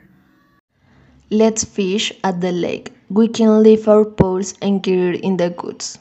Let's 1.30 1.64
fish 1.64 2.12
at 2.24 2.40
the 2.40 2.52
lake. 2.52 2.92
We 3.08 3.28
can 3.28 3.62
leave 3.62 3.88
our 3.88 4.04
poles 4.04 4.54
and 4.60 4.82
gear 4.82 5.12
in 5.12 5.36
the 5.36 5.54
woods. 5.62 5.98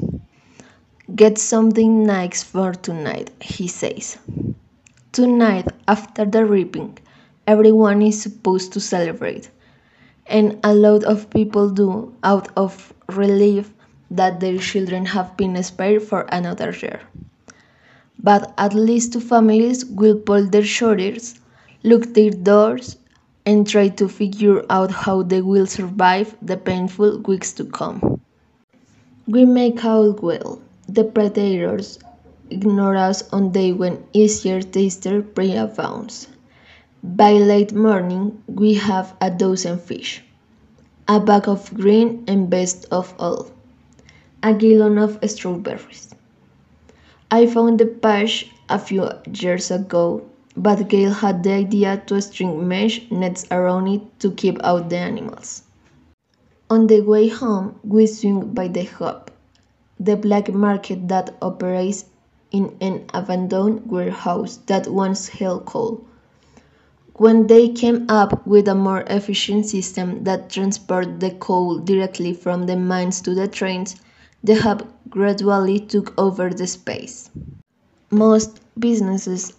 Get 1.14 1.38
something 1.38 2.04
nice 2.04 2.42
for 2.42 2.74
tonight, 2.74 3.30
he 3.40 3.68
says. 3.68 4.18
Tonight, 5.12 5.68
after 5.88 6.26
the 6.26 6.44
reaping, 6.46 6.98
everyone 7.46 8.02
is 8.02 8.20
supposed 8.20 8.74
to 8.74 8.80
celebrate. 8.80 9.52
And 10.26 10.60
a 10.64 10.74
lot 10.74 11.04
of 11.04 11.30
people 11.30 11.70
do 11.70 12.12
out 12.24 12.50
of 12.58 12.92
relief 13.08 13.72
that 14.10 14.40
their 14.40 14.58
children 14.58 15.06
have 15.06 15.38
been 15.38 15.62
spared 15.62 16.02
for 16.02 16.22
another 16.32 16.72
year. 16.72 17.02
But 18.18 18.52
at 18.58 18.74
least 18.74 19.14
two 19.14 19.20
families 19.20 19.86
will 19.86 20.18
pull 20.18 20.48
their 20.48 20.64
shoulders, 20.64 21.40
look 21.84 22.16
their 22.16 22.32
doors, 22.32 22.98
and 23.46 23.68
try 23.68 23.90
to 23.90 24.10
figure 24.10 24.66
out 24.72 24.90
how 24.90 25.22
they 25.22 25.44
will 25.44 25.68
survive 25.68 26.36
the 26.42 26.58
painful 26.58 27.20
weeks 27.20 27.54
to 27.54 27.66
come. 27.66 28.22
We 29.28 29.46
make 29.46 29.86
out 29.86 30.24
well. 30.24 30.62
The 30.96 31.04
predators 31.04 32.00
ignore 32.50 32.96
us 32.96 33.28
on 33.32 33.52
day 33.52 33.74
when 33.74 34.04
easier 34.14 34.62
taster 34.62 35.22
prey 35.22 35.56
abounds. 35.58 36.28
By 37.04 37.34
late 37.34 37.74
morning, 37.74 38.42
we 38.48 38.76
have 38.76 39.14
a 39.22 39.30
dozen 39.30 39.78
fish, 39.78 40.24
a 41.08 41.20
bag 41.20 41.48
of 41.48 41.74
green, 41.74 42.24
and 42.28 42.50
best 42.50 42.86
of 42.92 43.14
all, 43.20 43.52
a 44.42 44.54
gallon 44.54 44.98
of 44.98 45.20
strawberries. 45.30 46.16
I 47.30 47.46
found 47.46 47.80
the 47.80 47.88
patch 47.88 48.50
a 48.70 48.80
few 48.80 49.10
years 49.34 49.70
ago 49.72 50.24
but 50.58 50.88
Gale 50.88 51.12
had 51.12 51.44
the 51.44 51.52
idea 51.52 52.02
to 52.08 52.22
string 52.22 52.68
mesh 52.68 53.02
nets 53.12 53.46
around 53.52 53.88
it 53.88 54.20
to 54.22 54.32
keep 54.32 54.58
out 54.64 54.90
the 54.90 54.98
animals. 54.98 55.64
On 56.70 56.88
the 56.88 57.02
way 57.02 57.28
home, 57.28 57.76
we 57.84 58.08
swing 58.08 58.54
by 58.54 58.70
the 58.70 58.86
hub, 58.86 59.32
the 60.00 60.16
black 60.16 60.54
market 60.54 61.08
that 61.08 61.36
operates 61.42 62.06
in 62.52 62.76
an 62.82 63.06
abandoned 63.14 63.90
warehouse 63.90 64.58
that 64.68 64.88
once 64.88 65.28
held 65.30 65.66
coal. 65.66 66.04
When 67.16 67.48
they 67.48 67.70
came 67.70 68.06
up 68.10 68.46
with 68.46 68.68
a 68.68 68.76
more 68.76 69.02
efficient 69.08 69.66
system 69.66 70.24
that 70.26 70.52
transported 70.52 71.20
the 71.20 71.32
coal 71.32 71.80
directly 71.80 72.32
from 72.32 72.68
the 72.68 72.76
mines 72.78 73.22
to 73.22 73.34
the 73.34 73.48
trains, 73.48 73.96
the 74.44 74.54
hub 74.56 74.88
gradually 75.10 75.80
took 75.80 76.14
over 76.18 76.52
the 76.52 76.68
space. 76.68 77.32
Most 78.12 78.62
businesses 78.80 79.54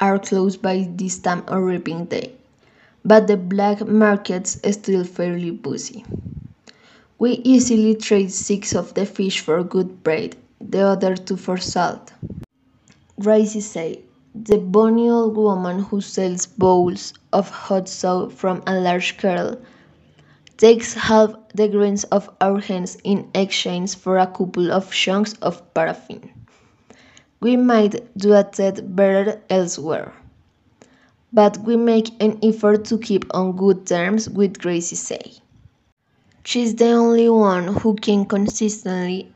are 0.00 0.18
closed 0.18 0.62
by 0.62 0.88
this 0.96 1.18
time 1.18 1.44
of 1.48 1.62
reaping 1.62 2.06
day, 2.06 2.32
but 3.04 3.26
the 3.28 3.36
black 3.36 3.86
market's 3.86 4.58
still 4.74 5.04
fairly 5.04 5.50
busy. 5.50 6.04
We 7.22 7.40
easily 7.44 7.94
trade 7.94 8.32
six 8.32 8.74
of 8.74 8.94
the 8.94 9.06
fish 9.06 9.38
for 9.38 9.62
good 9.62 10.02
bread, 10.02 10.34
the 10.60 10.80
other 10.80 11.14
two 11.14 11.36
for 11.36 11.56
salt. 11.56 12.12
Greasy 13.20 13.60
Sae, 13.60 14.00
the 14.34 14.58
bony 14.58 15.08
old 15.08 15.36
woman 15.36 15.84
who 15.84 16.00
sells 16.00 16.46
bowls 16.46 17.14
of 17.32 17.48
hot 17.48 17.88
soup 17.88 18.32
from 18.32 18.60
a 18.66 18.74
large 18.74 19.18
kettle 19.18 19.60
takes 20.56 20.94
half 20.94 21.30
the 21.54 21.68
grains 21.68 22.02
of 22.10 22.28
our 22.40 22.58
hands 22.58 22.98
in 23.04 23.30
exchange 23.34 23.94
for 23.94 24.18
a 24.18 24.26
couple 24.26 24.72
of 24.72 24.90
chunks 24.90 25.34
of 25.34 25.62
paraffin. 25.74 26.28
We 27.38 27.56
might 27.56 28.02
do 28.18 28.32
a 28.32 28.42
tad 28.42 28.96
better 28.96 29.40
elsewhere. 29.48 30.12
But 31.32 31.58
we 31.58 31.76
make 31.76 32.20
an 32.20 32.40
effort 32.42 32.84
to 32.86 32.98
keep 32.98 33.26
on 33.32 33.54
good 33.54 33.86
terms 33.86 34.28
with 34.28 34.58
Greasy 34.58 34.96
Sae. 34.96 35.41
She's 36.44 36.74
the 36.74 36.90
only 36.90 37.28
one 37.28 37.68
who 37.68 37.94
can 37.94 38.24
consistently 38.24 39.32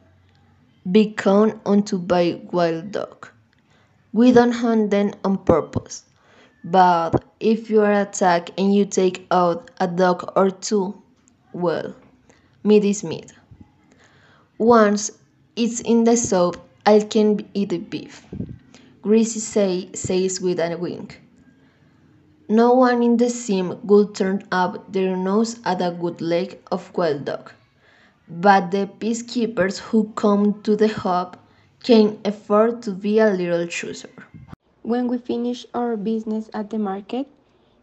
be 0.91 1.13
counted 1.13 1.61
on 1.65 1.85
to 1.85 1.99
buy 1.99 2.41
wild 2.51 2.91
dog. 2.91 3.29
We 4.13 4.33
don't 4.33 4.51
hunt 4.51 4.91
them 4.91 5.13
on 5.25 5.39
purpose, 5.39 6.03
but 6.65 7.25
if 7.39 7.71
you 7.71 7.83
are 7.83 7.93
attacked 7.93 8.51
and 8.59 8.75
you 8.75 8.87
take 8.87 9.25
out 9.31 9.71
a 9.79 9.87
dog 9.87 10.33
or 10.35 10.51
two, 10.51 11.01
well, 11.53 11.95
meat 12.65 12.85
is 12.85 13.05
meat. 13.05 13.33
Once 14.59 15.13
it's 15.55 15.81
in 15.83 16.03
the 16.05 16.17
soup, 16.17 16.57
I 16.85 17.01
can 17.01 17.49
eat 17.55 17.69
the 17.69 17.79
beef, 17.79 18.27
Greasy 19.03 19.39
Sae, 19.39 19.91
says 19.95 20.41
with 20.41 20.59
a 20.59 20.77
wink. 20.77 21.21
No 22.49 22.73
one 22.75 23.03
in 23.03 23.17
the 23.19 23.31
Seam 23.31 23.79
would 23.85 24.15
turn 24.15 24.43
up 24.51 24.93
their 24.93 25.17
nose 25.17 25.61
at 25.65 25.81
a 25.81 25.91
good 25.93 26.21
leg 26.21 26.59
of 26.73 26.93
wild 26.97 27.25
dog, 27.25 27.53
but 28.29 28.71
the 28.73 28.89
peacekeepers 28.99 29.79
who 29.79 30.13
come 30.17 30.61
to 30.63 30.75
the 30.75 30.89
hub 30.89 31.37
can 31.85 32.19
afford 32.25 32.83
to 32.83 32.91
be 32.93 33.19
a 33.21 33.31
little 33.31 33.67
chooser. 33.67 34.11
When 34.83 35.09
we 35.09 35.19
finish 35.19 35.67
our 35.75 35.97
business 35.97 36.51
at 36.55 36.71
the 36.71 36.79
market, 36.79 37.29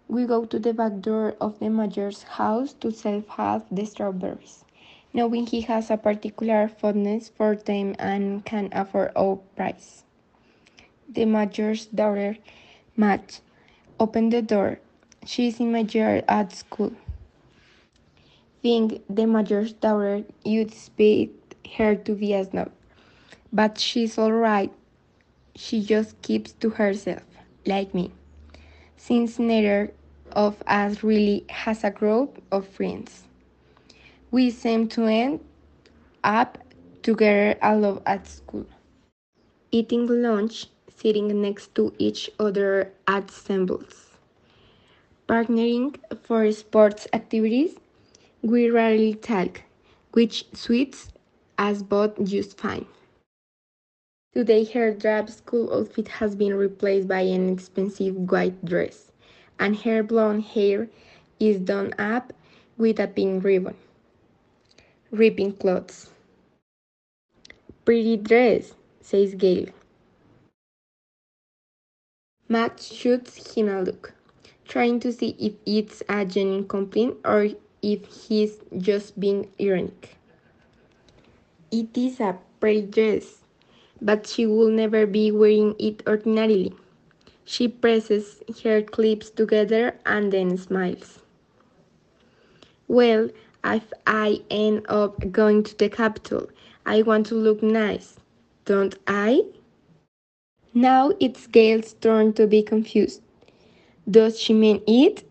we 0.08 0.26
go 0.26 0.46
to 0.46 0.60
the 0.60 0.74
back 0.74 1.00
door 1.02 1.36
of 1.40 1.60
the 1.60 1.70
major's 1.70 2.24
house 2.24 2.74
to 2.82 2.92
sell 2.92 3.24
half 3.30 3.64
the 3.72 3.86
strawberries. 3.86 4.66
knowing 5.14 5.46
he 5.48 5.62
has 5.62 5.90
a 5.92 5.98
particular 5.98 6.68
fondness 6.68 7.30
for 7.30 7.56
them 7.56 7.96
and 8.00 8.46
can 8.46 8.70
afford 8.74 9.12
all 9.16 9.38
price. 9.56 10.04
The 11.10 11.26
major's 11.26 11.86
daughter, 11.88 12.38
Madge, 12.98 13.42
opened 14.04 14.34
the 14.34 14.42
door. 14.44 14.80
She 15.26 15.48
is 15.48 15.60
in 15.60 15.72
my 15.72 15.80
year 15.96 16.24
at 16.28 16.54
school. 16.54 16.94
Think 18.62 19.04
the 19.10 19.26
major's 19.26 19.74
daughter, 19.74 20.24
you'd 20.44 20.72
expect 20.72 21.56
her 21.78 21.96
to 21.96 22.16
be 22.16 22.34
a 22.34 22.44
snob. 22.46 22.72
But 23.52 23.80
she's 23.80 24.18
all 24.18 24.32
right. 24.34 24.72
She 25.56 25.82
just 25.84 26.22
keeps 26.22 26.54
to 26.54 26.70
herself, 26.72 27.24
like 27.66 27.94
me. 27.94 28.12
Since 28.98 29.40
neither 29.40 29.94
of 30.32 30.64
us 30.68 31.04
really 31.04 31.46
has 31.50 31.84
a 31.84 31.92
group 31.92 32.42
of 32.52 32.68
friends. 32.68 33.24
We 34.32 34.50
seem 34.52 34.88
to 34.90 35.06
end 35.06 35.40
up 36.24 36.58
together 37.04 37.58
a 37.62 37.76
lot 37.76 38.02
at 38.06 38.28
school. 38.28 38.66
Eating 39.72 40.08
lunch, 40.22 40.68
sitting 40.96 41.42
next 41.42 41.74
to 41.76 41.94
each 41.98 42.30
other 42.40 42.92
at 43.08 43.30
assembles. 43.30 44.12
Partnering 45.28 45.96
for 46.22 46.52
sports 46.52 47.08
activities, 47.14 47.76
we 48.42 48.70
rarely 48.70 49.14
talk, 49.14 49.62
which 50.12 50.46
suits 50.54 51.10
us 51.58 51.82
both 51.82 52.22
just 52.24 52.58
fine. 52.58 52.86
Today, 54.34 54.66
her 54.66 54.92
drab 54.94 55.30
school 55.30 55.72
outfit 55.74 56.08
has 56.08 56.36
been 56.36 56.56
replaced 56.56 57.08
by 57.08 57.22
an 57.22 57.50
expensive 57.50 58.16
white 58.32 58.66
dress, 58.66 59.12
and 59.60 59.78
her 59.78 60.02
blonde 60.04 60.44
hair 60.44 60.90
is 61.40 61.60
done 61.60 61.94
up 62.00 62.34
with 62.78 63.00
a 63.00 63.08
pink 63.08 63.44
ribbon. 63.44 63.76
Ripping 65.12 65.54
clothes. 65.54 66.10
Pretty 67.86 68.18
dress, 68.18 68.74
says 69.02 69.36
Gale. 69.36 69.70
Madge 72.54 72.84
shoots 72.84 73.56
him 73.56 73.68
a 73.68 73.82
look, 73.82 74.14
trying 74.68 75.00
to 75.00 75.12
see 75.12 75.36
if 75.40 75.54
it's 75.66 76.04
a 76.08 76.24
genuine 76.24 76.68
complaint 76.68 77.18
or 77.26 77.48
if 77.82 78.06
he's 78.06 78.60
just 78.78 79.20
being 79.20 79.50
ironic. 79.60 80.18
It 81.72 81.98
is 81.98 82.20
a 82.20 82.38
pretty 82.60 82.84
dress, 82.84 83.42
but 84.00 84.28
she 84.28 84.46
will 84.46 84.70
never 84.70 85.08
be 85.08 85.32
wearing 85.32 85.74
it 85.80 86.04
ordinarily. 86.06 86.76
She 87.44 87.68
presses 87.68 88.44
her 88.64 88.86
lips 89.00 89.32
together 89.32 89.96
and 90.06 90.32
then 90.32 90.56
smiles. 90.56 91.22
Well, 92.88 93.32
if 93.66 93.92
I 94.06 94.42
end 94.52 94.86
up 94.90 95.32
going 95.32 95.64
to 95.64 95.76
the 95.76 95.90
Capitol, 95.90 96.52
I 96.86 97.02
want 97.02 97.26
to 97.28 97.36
look 97.36 97.64
nice, 97.64 98.18
don't 98.66 98.96
I? 99.08 99.42
Now 100.74 101.12
it's 101.20 101.46
Gale's 101.46 101.94
turn 101.94 102.34
to 102.34 102.48
be 102.48 102.64
confused. 102.64 103.22
Does 104.10 104.40
she 104.40 104.54
mean 104.54 104.82
it? 104.88 105.24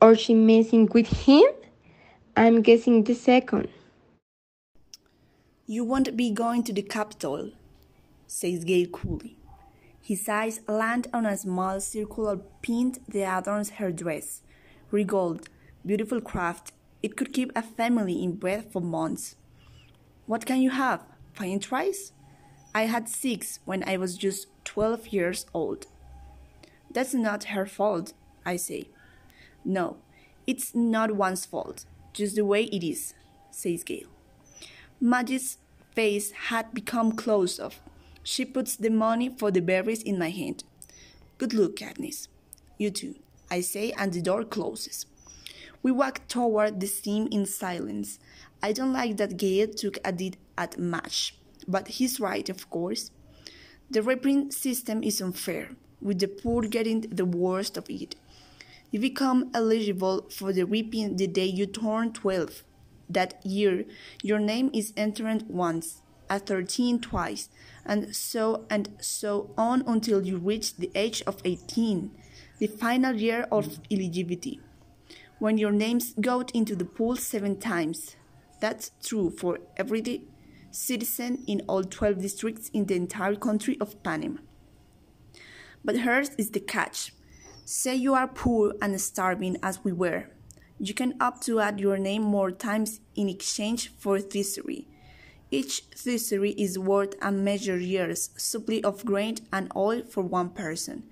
Or 0.00 0.14
she 0.14 0.34
messing 0.34 0.86
with 0.92 1.08
him? 1.08 1.44
I'm 2.36 2.62
guessing 2.62 3.02
the 3.02 3.14
second. 3.14 3.68
You 5.66 5.82
won't 5.84 6.16
be 6.16 6.30
going 6.30 6.62
to 6.64 6.72
the 6.72 6.82
Capitol, 6.82 7.50
says 8.26 8.64
Gale 8.64 8.86
coolly. 8.86 9.36
His 10.00 10.28
eyes 10.28 10.60
land 10.68 11.08
on 11.12 11.26
a 11.26 11.36
small 11.36 11.80
circular 11.80 12.36
pin 12.62 12.94
that 13.08 13.38
adorns 13.38 13.70
her 13.70 13.90
dress. 13.90 14.42
Regold, 14.92 15.46
beautiful 15.84 16.20
craft, 16.20 16.72
it 17.02 17.16
could 17.16 17.32
keep 17.32 17.50
a 17.56 17.62
family 17.62 18.22
in 18.22 18.36
bed 18.36 18.70
for 18.70 18.80
months. 18.80 19.36
What 20.26 20.46
can 20.46 20.60
you 20.60 20.70
have? 20.70 21.04
Fine 21.32 21.62
rice? 21.70 22.12
I 22.74 22.82
had 22.82 23.08
six 23.08 23.58
when 23.64 23.82
I 23.88 23.96
was 23.96 24.16
just 24.16 24.46
12 24.64 25.08
years 25.08 25.46
old. 25.54 25.86
That's 26.90 27.14
not 27.14 27.44
her 27.44 27.66
fault, 27.66 28.12
I 28.44 28.56
say. 28.56 28.88
No, 29.64 29.96
it's 30.46 30.74
not 30.74 31.12
one's 31.12 31.46
fault, 31.46 31.84
just 32.12 32.36
the 32.36 32.44
way 32.44 32.64
it 32.64 32.84
is, 32.84 33.14
says 33.50 33.82
Gale. 33.82 34.08
Madge's 35.00 35.58
face 35.94 36.30
had 36.32 36.72
become 36.74 37.12
closed 37.12 37.60
off. 37.60 37.80
She 38.22 38.44
puts 38.44 38.76
the 38.76 38.90
money 38.90 39.28
for 39.28 39.50
the 39.50 39.60
berries 39.60 40.02
in 40.02 40.18
my 40.18 40.30
hand. 40.30 40.64
Good 41.38 41.52
luck, 41.52 41.72
Katniss. 41.76 42.28
You 42.78 42.90
too, 42.90 43.16
I 43.50 43.60
say, 43.60 43.92
and 43.92 44.12
the 44.12 44.22
door 44.22 44.44
closes. 44.44 45.06
We 45.82 45.92
walk 45.92 46.26
toward 46.28 46.80
the 46.80 46.86
Seam 46.86 47.28
in 47.30 47.44
silence. 47.44 48.18
I 48.62 48.72
don't 48.72 48.92
like 48.92 49.18
that 49.18 49.36
Gale 49.36 49.68
took 49.68 49.98
a 50.04 50.12
dig 50.12 50.38
at 50.56 50.78
Madge, 50.78 51.36
but 51.68 51.88
he's 51.88 52.18
right, 52.18 52.48
of 52.48 52.70
course. 52.70 53.10
The 53.94 54.02
reaping 54.02 54.50
system 54.50 55.04
is 55.04 55.20
unfair, 55.20 55.76
with 56.02 56.18
the 56.18 56.26
poor 56.26 56.62
getting 56.62 57.02
the 57.02 57.24
worst 57.24 57.76
of 57.76 57.88
it. 57.88 58.16
You 58.90 58.98
become 58.98 59.52
eligible 59.54 60.28
for 60.30 60.52
the 60.52 60.64
reaping 60.64 61.14
the 61.14 61.28
day 61.28 61.44
you 61.44 61.66
turn 61.66 62.12
12. 62.12 62.64
That 63.08 63.46
year, 63.46 63.84
your 64.20 64.40
name 64.40 64.72
is 64.74 64.92
entered 64.96 65.48
once, 65.48 66.02
at 66.28 66.46
13 66.46 67.02
twice, 67.02 67.50
and 67.86 68.16
so 68.16 68.66
and 68.68 68.88
so 68.98 69.54
on 69.56 69.84
until 69.86 70.26
you 70.26 70.38
reach 70.38 70.74
the 70.74 70.90
age 70.96 71.22
of 71.24 71.40
18, 71.44 72.10
the 72.58 72.66
final 72.66 73.14
year 73.14 73.46
of 73.52 73.78
eligibility. 73.92 74.58
When 75.38 75.56
your 75.56 75.70
names 75.70 76.14
go 76.20 76.42
into 76.52 76.74
the 76.74 76.84
pool 76.84 77.14
seven 77.14 77.60
times, 77.60 78.16
that's 78.58 78.90
true 79.00 79.30
for 79.30 79.60
every 79.76 80.00
citizen 80.74 81.44
in 81.46 81.62
all 81.68 81.84
12 81.84 82.20
districts 82.20 82.68
in 82.70 82.86
the 82.86 82.94
entire 82.94 83.36
country 83.36 83.76
of 83.80 84.02
Panem. 84.02 84.40
But 85.84 85.98
hers 85.98 86.30
is 86.36 86.50
the 86.50 86.60
catch. 86.60 87.12
Say 87.64 87.94
you 87.94 88.14
are 88.14 88.28
poor 88.28 88.74
and 88.82 89.00
starving 89.00 89.56
as 89.62 89.84
we 89.84 89.92
were. 89.92 90.30
You 90.78 90.94
can 90.94 91.14
opt 91.20 91.44
to 91.46 91.60
add 91.60 91.80
your 91.80 91.98
name 91.98 92.22
more 92.22 92.50
times 92.50 93.00
in 93.14 93.28
exchange 93.28 93.92
for 93.96 94.18
tesserae. 94.18 94.86
Each 95.50 95.88
tessera 95.90 96.52
is 96.56 96.78
worth 96.78 97.14
a 97.22 97.30
measured 97.30 97.82
year's 97.82 98.30
supply 98.36 98.80
of 98.82 99.04
grain 99.04 99.36
and 99.52 99.70
oil 99.76 100.02
for 100.02 100.22
one 100.22 100.50
person. 100.50 101.04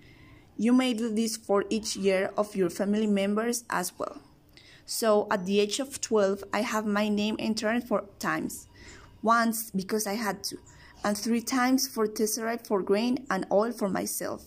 You 0.57 0.73
may 0.73 0.95
do 0.95 1.15
this 1.15 1.37
for 1.37 1.65
each 1.71 1.97
year 1.97 2.31
of 2.37 2.57
your 2.57 2.71
family 2.71 3.07
members 3.07 3.65
as 3.71 3.97
well. 3.99 4.21
So 4.85 5.29
at 5.31 5.47
the 5.47 5.61
age 5.61 5.79
of 5.79 6.01
12, 6.01 6.45
I 6.53 6.63
have 6.63 6.87
my 6.87 7.09
name 7.09 7.37
entered 7.39 7.85
four 7.85 8.05
times. 8.19 8.67
Once 9.23 9.71
because 9.71 10.07
I 10.07 10.15
had 10.15 10.45
to, 10.45 10.59
and 11.05 11.17
three 11.17 11.41
times 11.41 11.89
for 11.89 12.07
tesserae 12.07 12.67
for 12.67 12.83
grain 12.83 13.27
and 13.31 13.47
oil 13.51 13.73
for 13.73 13.89
myself. 13.89 14.47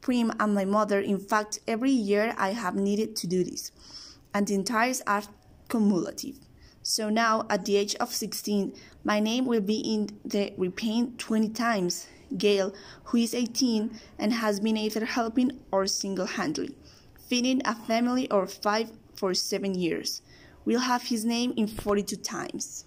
Prim 0.00 0.32
and 0.40 0.54
my 0.54 0.64
mother, 0.64 1.00
in 1.00 1.18
fact, 1.18 1.60
every 1.66 1.90
year 1.90 2.34
I 2.36 2.50
have 2.50 2.74
needed 2.74 3.16
to 3.16 3.26
do 3.26 3.44
this, 3.44 3.72
and 4.34 4.46
the 4.46 4.54
entires 4.54 5.02
are 5.06 5.22
cumulative. 5.68 6.38
So 6.82 7.10
now, 7.10 7.46
at 7.50 7.64
the 7.64 7.76
age 7.76 7.94
of 7.96 8.14
16, 8.14 8.72
my 9.04 9.20
name 9.20 9.46
will 9.46 9.60
be 9.60 9.78
in 9.78 10.08
the 10.24 10.52
reaping 10.56 11.16
20 11.16 11.48
times. 11.50 12.06
Gale, 12.36 12.74
who 13.04 13.18
is 13.18 13.34
18 13.34 14.00
and 14.18 14.32
has 14.32 14.58
been 14.58 14.76
either 14.76 15.04
helping 15.04 15.60
or 15.70 15.86
single 15.86 16.26
handedly 16.26 16.74
feeding 17.28 17.60
a 17.64 17.74
family 17.74 18.30
of 18.30 18.52
five 18.52 18.90
for 19.16 19.34
seven 19.34 19.74
years, 19.74 20.22
will 20.64 20.80
have 20.80 21.02
his 21.02 21.24
name 21.24 21.52
in 21.56 21.66
42 21.66 22.16
times. 22.16 22.84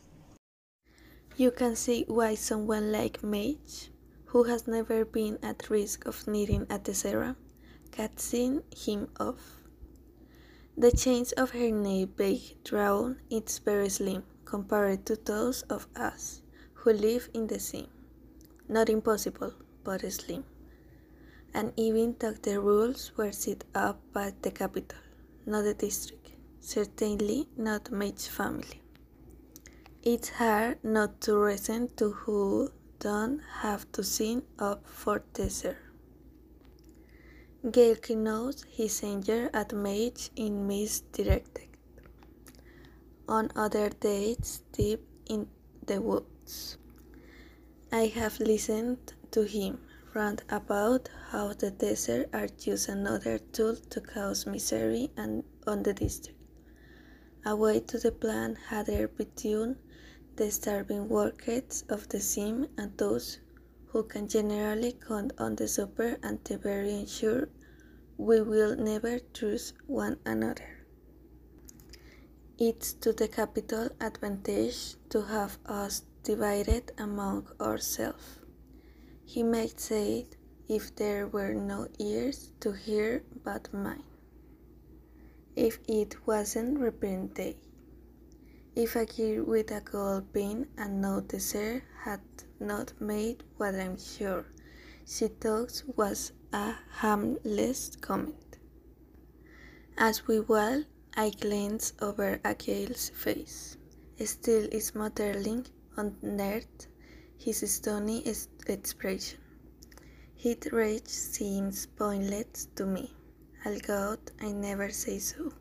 You 1.40 1.52
can 1.52 1.78
see 1.78 2.04
why 2.10 2.36
someone 2.36 2.92
like 2.92 3.24
Madge, 3.24 3.92
who 4.26 4.44
has 4.44 4.68
never 4.68 5.06
been 5.06 5.40
at 5.42 5.70
risk 5.70 6.06
of 6.06 6.28
needing 6.28 6.68
a 6.70 6.78
tessera, 6.80 7.38
can 7.92 8.18
sing 8.18 8.64
him 8.76 9.08
off. 9.18 9.62
The 10.78 10.92
change 10.92 11.32
of 11.38 11.52
her 11.52 11.72
name 11.72 12.12
being 12.18 12.42
drawn 12.66 13.22
is 13.30 13.60
very 13.60 13.88
slim 13.88 14.24
compared 14.44 15.06
to 15.06 15.16
those 15.16 15.62
of 15.70 15.88
us 15.96 16.42
who 16.74 16.92
live 16.92 17.30
in 17.34 17.48
the 17.48 17.62
sea. 17.62 17.88
Not 18.68 18.90
impossible, 18.90 19.54
but 19.86 20.02
slim. 20.12 20.44
And 21.54 21.72
even 21.78 22.18
though 22.20 22.34
the 22.34 22.60
rules 22.60 23.14
were 23.16 23.32
set 23.32 23.64
up 23.74 24.02
by 24.12 24.34
the 24.42 24.52
Capitol, 24.52 25.00
not 25.46 25.62
the 25.62 25.74
district, 25.74 26.32
certainly 26.60 27.48
not 27.56 27.94
Madge's 27.94 28.28
family. 28.28 28.82
It's 30.02 30.30
hard 30.30 30.82
not 30.82 31.20
to 31.22 31.36
resent 31.36 31.98
to 31.98 32.12
who 32.12 32.72
don't 33.00 33.42
have 33.60 33.92
to 33.92 34.02
sign 34.02 34.44
up 34.58 34.88
for 34.88 35.24
Tesser. 35.34 35.76
Gailke 37.66 38.16
knows 38.16 38.64
his 38.64 39.04
anger 39.04 39.50
at 39.54 39.74
Madge 39.74 40.32
in 40.38 40.66
misdirected. 40.66 41.68
On 43.28 43.52
other 43.58 43.90
dates 43.90 44.64
deep 44.72 45.06
in 45.26 45.50
the 45.86 46.02
woods. 46.02 46.78
I 47.92 48.06
have 48.06 48.40
listened 48.40 49.14
to 49.32 49.44
him 49.44 49.82
rant 50.14 50.44
about 50.48 51.10
how 51.32 51.52
the 51.52 51.72
desert 51.72 52.30
are 52.32 52.48
just 52.48 52.88
another 52.88 53.38
tool 53.38 53.76
to 53.76 54.00
cause 54.00 54.48
misery 54.48 55.12
and 55.18 55.44
on 55.68 55.84
the 55.84 55.94
district. 55.94 56.40
A 57.46 57.54
way 57.54 57.82
to 57.82 57.98
the 57.98 58.14
plan 58.14 58.56
had 58.56 58.88
between 59.18 59.76
the 60.40 60.50
starving 60.50 61.10
workers 61.10 61.84
of 61.90 62.08
the 62.08 62.20
seam 62.22 62.66
and 62.78 62.98
those 62.98 63.40
who 63.88 64.02
can 64.04 64.26
generally 64.26 64.94
count 65.06 65.34
on 65.38 65.54
the 65.58 65.68
super 65.68 66.18
and 66.24 66.40
the 66.46 66.58
very 66.58 66.94
ensure 66.94 67.50
we 68.16 68.40
will 68.40 68.74
never 68.78 69.20
trust 69.34 69.74
one 69.86 70.16
another. 70.26 70.86
It's 72.58 72.94
to 73.04 73.12
the 73.12 73.28
Capitol 73.28 73.90
advantage 74.00 74.96
to 75.10 75.24
have 75.24 75.58
us 75.66 76.04
divided 76.24 76.94
among 76.98 77.48
ourselves. 77.60 78.40
He 79.26 79.44
might 79.44 79.78
say 79.78 80.20
it 80.20 80.38
if 80.70 80.96
there 80.96 81.28
were 81.28 81.54
no 81.54 81.90
ears 82.00 82.54
to 82.62 82.72
hear 82.72 83.24
but 83.44 83.74
mine. 83.74 84.04
If 85.58 85.80
it 85.90 86.16
wasn't 86.26 86.80
reaping 86.80 87.28
day. 87.28 87.58
If 88.76 88.96
a 88.96 89.06
girl 89.06 89.44
with 89.46 89.72
a 89.72 89.82
gold 89.82 90.32
pin 90.32 90.68
and 90.78 91.02
no 91.02 91.22
dessert 91.22 91.84
had 92.04 92.22
not 92.60 92.94
made 93.02 93.44
what 93.58 93.76
I'm 93.76 93.98
sure 93.98 94.46
she 95.06 95.28
thought 95.28 95.82
was 95.96 96.32
a 96.54 96.74
harmless 96.92 97.96
comment. 98.00 98.58
As 99.98 100.28
we 100.28 100.40
walk, 100.40 100.86
I 101.16 101.32
glance 101.32 101.94
over 102.00 102.40
Gale's 102.60 103.10
face. 103.10 103.76
Still 104.24 104.68
is 104.72 104.94
modeling 104.94 105.66
unearthed 105.98 106.88
his 107.38 107.70
stony 107.72 108.24
expression. 108.68 109.40
His 110.36 110.58
rage 110.72 111.08
seems 111.08 111.88
pointless 111.88 112.68
to 112.76 112.86
me. 112.86 113.16
God 113.88 114.20
I 114.40 114.52
never 114.52 114.90
say 114.90 115.18
so. 115.20 115.52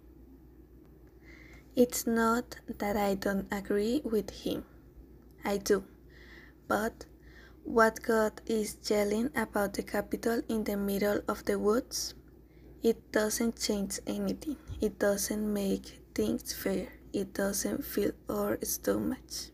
It's 1.79 2.09
not 2.09 2.57
that 2.79 2.97
I 2.97 3.15
don't 3.15 3.47
agree 3.53 4.03
with 4.03 4.31
him. 4.31 4.65
I 5.45 5.59
do. 5.59 5.85
But 6.67 7.05
what 7.63 8.03
God 8.03 8.41
is 8.47 8.77
yelling 8.91 9.31
about 9.37 9.75
the 9.75 9.85
Capitol 9.85 10.43
in 10.49 10.65
the 10.65 10.77
middle 10.77 11.21
of 11.29 11.45
the 11.45 11.57
woods? 11.57 12.15
It 12.83 13.13
doesn't 13.13 13.61
change 13.61 14.01
anything. 14.09 14.57
It 14.81 14.99
doesn't 14.99 15.53
make 15.53 16.03
things 16.17 16.53
fair. 16.53 16.89
It 17.13 17.33
doesn't 17.33 17.85
fill 17.85 18.11
our 18.29 18.59
stomachs. 18.65 19.53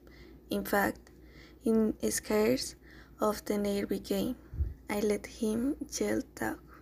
In 0.49 0.65
fact, 0.65 1.11
it 1.67 2.11
scares 2.11 2.75
of 3.21 3.45
the 3.45 3.59
nearby 3.59 3.99
game. 3.99 4.37
I 4.89 5.01
let 5.01 5.27
him 5.27 5.77
yell 6.01 6.23
talk. 6.35 6.74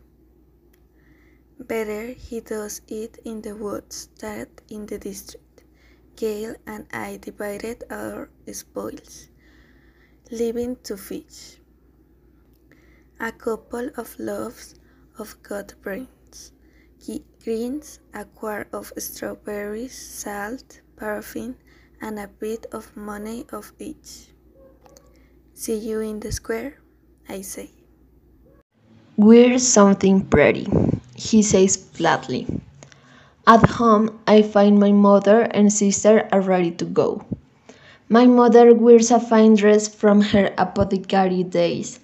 Better 1.67 2.07
he 2.09 2.41
does 2.41 2.81
it 2.89 3.19
in 3.25 3.43
the 3.43 3.55
woods 3.55 4.09
than 4.19 4.47
in 4.69 4.87
the 4.87 4.99
district. 4.99 5.65
Gale 6.17 6.57
and 6.67 6.87
I 6.93 7.19
divided 7.21 7.85
our 7.91 8.31
spoils, 8.53 9.29
leaving 10.31 10.77
to 10.85 10.97
fish. 10.97 11.59
A 13.21 13.33
couple 13.33 13.91
of 13.97 14.19
loaves 14.19 14.75
of 15.19 15.43
gut 15.43 15.75
brains, 15.83 16.53
greens, 17.45 17.99
a 18.15 18.25
quart 18.25 18.69
of 18.73 18.93
strawberries, 18.99 19.97
salt, 19.97 20.81
paraffin, 20.97 21.57
and 22.01 22.19
a 22.19 22.29
bit 22.29 22.67
of 22.73 22.97
money 22.97 23.47
of 23.53 23.73
each. 23.79 24.33
See 25.55 25.77
you 25.77 26.01
in 26.01 26.21
the 26.21 26.33
square, 26.33 26.79
I 27.29 27.43
say. 27.43 27.71
We're 29.17 29.59
something 29.59 30.27
pretty, 30.27 30.67
he 31.23 31.43
says 31.43 31.77
flatly. 31.77 32.47
At 33.47 33.65
home, 33.71 34.19
I 34.27 34.43
find 34.43 34.79
my 34.79 34.93
mother 34.93 35.43
and 35.43 35.73
sister 35.73 36.29
are 36.33 36.41
ready 36.41 36.73
to 36.73 36.85
go. 36.85 37.25
My 38.09 38.27
mother 38.27 38.75
wears 38.75 39.11
a 39.11 39.21
fine 39.21 39.55
dress 39.55 39.89
from 39.89 40.21
her 40.21 40.53
apothecary 40.59 41.45
days. 41.45 42.01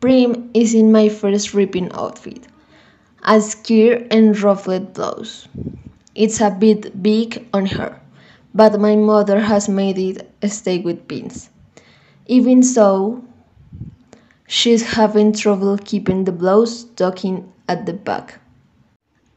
Prim 0.00 0.50
is 0.54 0.74
in 0.74 0.90
my 0.90 1.08
first 1.08 1.54
reaping 1.54 1.92
outfit, 1.92 2.46
a 3.22 3.40
skirt 3.40 4.06
and 4.10 4.38
ruffled 4.40 4.94
blouse. 4.94 5.46
It's 6.14 6.40
a 6.40 6.50
bit 6.50 7.02
big 7.02 7.46
on 7.52 7.66
her, 7.66 8.00
but 8.54 8.80
my 8.80 8.96
mother 8.96 9.40
has 9.40 9.68
made 9.68 9.98
it 9.98 10.50
stay 10.50 10.78
with 10.78 11.06
pins. 11.06 11.50
Even 12.26 12.62
so, 12.62 13.22
she's 14.46 14.94
having 14.94 15.32
trouble 15.32 15.78
keeping 15.78 16.24
the 16.24 16.32
blouse 16.32 16.84
tucking 16.96 17.51
at 17.68 17.86
the 17.86 17.92
back. 17.92 18.40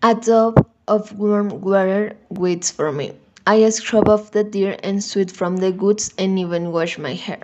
A 0.01 0.15
tub 0.15 0.67
of 0.87 1.17
warm 1.17 1.61
water 1.61 2.13
waits 2.29 2.71
for 2.71 2.91
me. 2.91 3.13
I 3.47 3.69
scrub 3.69 4.09
off 4.09 4.31
the 4.31 4.43
dirt 4.43 4.79
and 4.83 5.03
sweat 5.03 5.31
from 5.31 5.57
the 5.57 5.71
goods 5.71 6.13
and 6.17 6.39
even 6.39 6.71
wash 6.71 6.97
my 6.97 7.13
hair. 7.13 7.41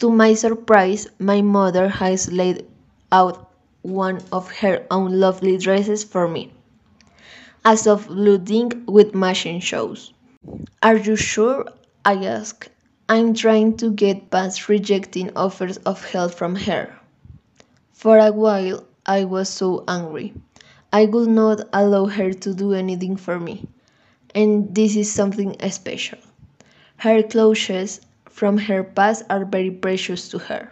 To 0.00 0.10
my 0.10 0.34
surprise, 0.34 1.08
my 1.18 1.42
mother 1.42 1.88
has 1.88 2.30
laid 2.30 2.66
out 3.10 3.50
one 3.82 4.20
of 4.32 4.50
her 4.50 4.86
own 4.90 5.18
lovely 5.18 5.58
dresses 5.58 6.04
for 6.04 6.28
me. 6.28 6.52
A 7.64 7.76
soft 7.76 8.08
blue 8.08 8.38
thing 8.38 8.84
with 8.86 9.14
matching 9.14 9.60
shoes. 9.60 10.12
Are 10.82 10.96
you 10.96 11.16
sure? 11.16 11.66
I 12.04 12.14
ask. 12.24 12.68
I'm 13.08 13.34
trying 13.34 13.76
to 13.78 13.90
get 13.90 14.30
past 14.30 14.68
rejecting 14.68 15.36
offers 15.36 15.78
of 15.78 16.04
help 16.04 16.34
from 16.34 16.54
her. 16.56 16.94
For 17.92 18.18
a 18.18 18.30
while, 18.32 18.84
I 19.08 19.24
was 19.24 19.48
so 19.48 19.84
angry. 19.88 20.34
I 20.92 21.06
would 21.06 21.30
not 21.30 21.62
allow 21.72 22.06
her 22.06 22.32
to 22.32 22.54
do 22.54 22.74
anything 22.74 23.16
for 23.16 23.40
me. 23.40 23.66
And 24.34 24.74
this 24.74 24.96
is 24.96 25.10
something 25.10 25.56
special. 25.70 26.18
Her 26.98 27.22
clothes 27.22 28.00
from 28.28 28.58
her 28.58 28.84
past 28.84 29.24
are 29.30 29.46
very 29.46 29.70
precious 29.70 30.28
to 30.28 30.38
her. 30.38 30.70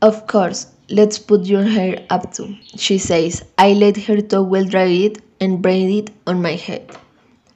Of 0.00 0.26
course, 0.26 0.68
let's 0.88 1.18
put 1.18 1.44
your 1.44 1.64
hair 1.64 2.04
up 2.08 2.32
too, 2.32 2.56
she 2.76 2.96
says. 2.96 3.44
I 3.58 3.74
let 3.74 3.98
her 4.08 4.20
towel 4.22 4.64
dry 4.64 4.86
it 5.06 5.20
and 5.40 5.60
braid 5.60 5.90
it 5.90 6.14
on 6.26 6.40
my 6.40 6.54
head. 6.54 6.96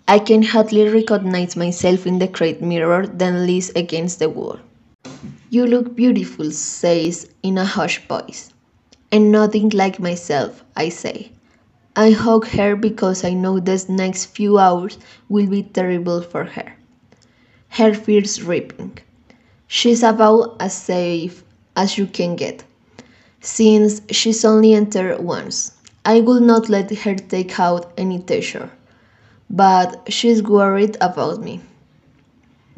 I 0.07 0.19
can 0.19 0.43
hardly 0.43 0.89
recognize 0.89 1.57
myself 1.57 2.07
in 2.07 2.19
the 2.19 2.29
great 2.29 2.61
mirror 2.63 3.07
then 3.07 3.47
leans 3.47 3.71
against 3.71 4.19
the 4.19 4.29
wall. 4.29 4.59
You 5.51 5.67
look 5.67 5.97
beautiful, 5.97 6.51
says 6.51 7.29
in 7.43 7.57
a 7.59 7.65
hushed 7.65 8.07
voice. 8.07 8.53
And 9.13 9.31
nothing 9.31 9.69
like 9.69 10.01
myself, 10.01 10.65
I 10.75 10.89
say. 10.89 11.33
I 11.97 12.11
hug 12.13 12.47
her 12.49 12.75
because 12.77 13.25
I 13.25 13.35
know 13.35 13.61
these 13.61 13.89
next 13.89 14.27
few 14.27 14.59
hours 14.59 14.99
will 15.29 15.47
be 15.47 15.63
terrible 15.63 16.23
for 16.23 16.45
her. 16.45 16.75
Her 17.71 17.95
fears 17.95 18.43
ripping. 18.43 18.99
She's 19.67 20.03
about 20.03 20.57
as 20.61 20.75
safe 20.77 21.45
as 21.77 21.99
you 21.99 22.07
can 22.07 22.37
get, 22.37 22.65
since 23.41 24.03
she's 24.11 24.45
only 24.45 24.75
entered 24.75 25.21
once. 25.21 25.73
I 26.05 26.21
will 26.21 26.41
not 26.41 26.69
let 26.69 26.91
her 26.91 27.15
take 27.17 27.59
out 27.61 27.93
any 27.99 28.21
treasure 28.23 28.71
but 29.51 30.11
she's 30.13 30.43
worried 30.43 30.97
about 31.01 31.41
me. 31.41 31.61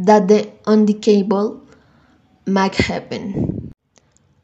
That 0.01 0.27
the 0.27 0.51
unthinkable 0.67 1.61
might 2.47 2.75
happen. 2.75 3.50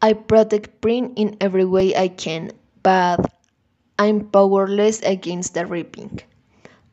I 0.02 0.12
protect 0.12 0.80
Prim 0.80 1.14
in 1.16 1.36
every 1.40 1.64
way 1.64 1.96
I 1.96 2.08
can, 2.08 2.52
but 2.82 3.32
I'm 3.98 4.28
powerless 4.28 5.00
against 5.02 5.54
the 5.54 5.64
ripping. 5.64 6.20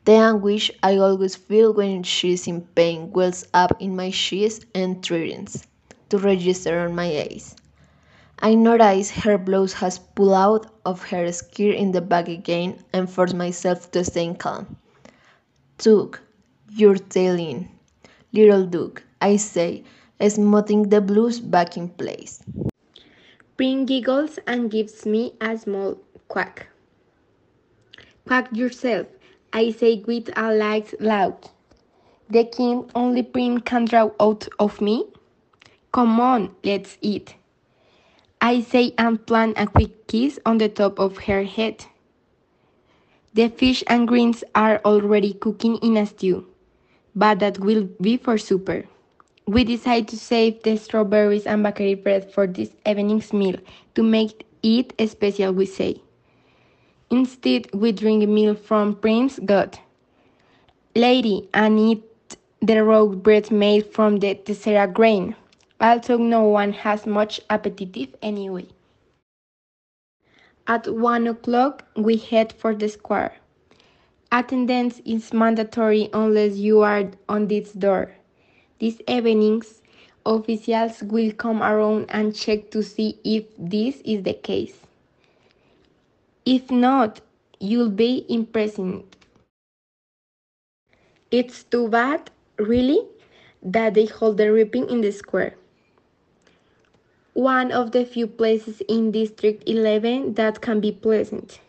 The 0.06 0.14
anguish 0.14 0.72
I 0.82 0.98
always 0.98 1.36
feel 1.36 1.74
when 1.74 2.04
she's 2.04 2.48
in 2.48 2.62
pain 2.76 3.12
wells 3.12 3.46
up 3.54 3.82
in 3.82 3.96
my 3.96 4.12
cheeks 4.12 4.62
and 4.74 5.04
threatens 5.04 5.68
to 6.10 6.18
register 6.18 6.80
on 6.80 6.96
my 6.96 7.06
eyes. 7.30 7.56
I 8.40 8.56
notice 8.56 9.12
her 9.12 9.38
blouse 9.38 9.74
has 9.74 10.00
pulled 10.00 10.34
out 10.34 10.68
of 10.86 11.04
her 11.10 11.32
skirt 11.32 11.76
in 11.76 11.92
the 11.92 12.02
back 12.02 12.28
again 12.28 12.84
and 12.94 13.10
force 13.10 13.34
myself 13.34 13.92
to 13.92 14.04
stay 14.04 14.34
calm. 14.34 14.78
Duke, 15.78 16.22
you're 16.70 16.98
telling. 16.98 17.70
Little 18.32 18.66
Duke, 18.66 19.04
I 19.22 19.38
say, 19.38 19.84
smoothing 20.22 20.90
the 20.90 21.02
blues 21.02 21.40
back 21.40 21.78
in 21.78 21.90
place. 21.90 22.42
Prim 23.56 23.86
giggles 23.86 24.40
and 24.48 24.72
gives 24.72 25.06
me 25.06 25.34
a 25.40 25.56
small 25.58 26.00
quack. 26.28 26.68
Quack 28.26 28.50
yourself, 28.52 29.06
I 29.52 29.70
say 29.72 30.04
with 30.08 30.30
a 30.36 30.52
light 30.54 31.00
loud. 31.00 31.50
The 32.30 32.46
king 32.46 32.90
only 32.96 33.22
Prim 33.22 33.60
can 33.60 33.86
draw 33.86 34.10
out 34.20 34.48
of 34.58 34.82
me? 34.82 35.06
Come 35.92 36.20
on, 36.20 36.56
let's 36.64 36.98
eat. 37.02 37.36
I 38.42 38.62
say 38.62 38.94
and 38.98 39.24
plant 39.26 39.58
a 39.60 39.68
quick 39.68 40.08
kiss 40.08 40.40
on 40.46 40.58
the 40.58 40.70
top 40.70 41.00
of 41.00 41.18
her 41.30 41.44
head. 41.44 41.86
The 43.36 43.50
fish 43.50 43.84
and 43.88 44.08
greens 44.08 44.44
are 44.56 44.82
already 44.84 45.34
cooking 45.34 45.78
in 45.78 45.96
a 45.98 46.08
stew, 46.08 46.48
but 47.16 47.40
that 47.40 47.60
will 47.60 47.88
be 48.02 48.18
for 48.18 48.38
supper. 48.40 48.86
We 49.46 49.64
decide 49.64 50.08
to 50.10 50.18
save 50.18 50.64
the 50.64 50.78
strawberries 50.78 51.46
and 51.46 51.64
bakery 51.64 51.96
bread 51.96 52.32
for 52.32 52.48
this 52.48 52.76
evening's 52.86 53.34
meal 53.34 53.58
to 53.96 54.04
make 54.04 54.46
it 54.64 54.94
special, 55.10 55.54
we 55.54 55.66
say. 55.66 56.02
Instead, 57.10 57.72
we 57.74 57.92
drink 57.92 58.28
milk 58.28 58.60
from 58.64 58.96
Prince 58.96 59.40
God. 59.46 59.80
Lady, 60.96 61.50
and 61.54 61.80
eat 61.80 62.04
the 62.62 62.84
raw 62.84 63.06
bread 63.06 63.52
made 63.52 63.86
from 63.88 64.18
the 64.18 64.36
tessera 64.36 64.88
grain. 64.88 65.36
Also, 65.82 66.18
no 66.18 66.44
one 66.44 66.72
has 66.72 67.06
much 67.06 67.42
appetite 67.50 68.16
anyway. 68.22 68.66
At 70.68 70.88
one 70.88 71.28
o'clock, 71.28 71.86
we 71.96 72.18
head 72.18 72.54
for 72.54 72.74
the 72.74 72.88
square. 72.88 73.34
Attendance 74.32 75.02
is 75.06 75.34
mandatory 75.34 76.10
unless 76.14 76.56
you 76.58 76.82
are 76.82 77.12
on 77.28 77.48
this 77.48 77.74
door. 77.74 78.12
These 78.84 79.00
evenings, 79.08 79.82
officials 80.26 81.02
will 81.04 81.32
come 81.32 81.64
around 81.64 82.08
and 82.10 82.36
check 82.36 82.70
to 82.72 82.84
see 82.84 83.18
if 83.24 83.46
this 83.58 84.02
is 84.04 84.24
the 84.24 84.34
case. 84.34 84.78
If 86.46 86.70
not, 86.70 87.22
you'll 87.62 87.96
be 87.96 88.26
imprisoned. 88.28 89.06
It's 91.32 91.64
too 91.64 91.88
bad, 91.88 92.30
really, 92.58 93.08
that 93.62 93.94
they 93.94 94.06
hold 94.06 94.36
the 94.36 94.52
reaping 94.52 94.90
in 94.90 95.00
the 95.00 95.14
square 95.14 95.56
one 97.32 97.72
of 97.72 97.94
the 97.94 98.06
few 98.06 98.28
places 98.28 98.82
in 98.90 99.12
District 99.12 99.64
11 99.66 100.34
that 100.34 100.60
can 100.60 100.82
be 100.82 100.92
pleasant. 100.92 101.62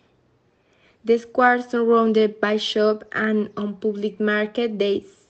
The 1.04 1.18
square 1.18 1.62
surrounded 1.62 2.40
by 2.40 2.56
shops 2.56 3.06
and 3.12 3.50
on 3.56 3.76
public 3.76 4.18
market 4.18 4.78
days, 4.78 5.23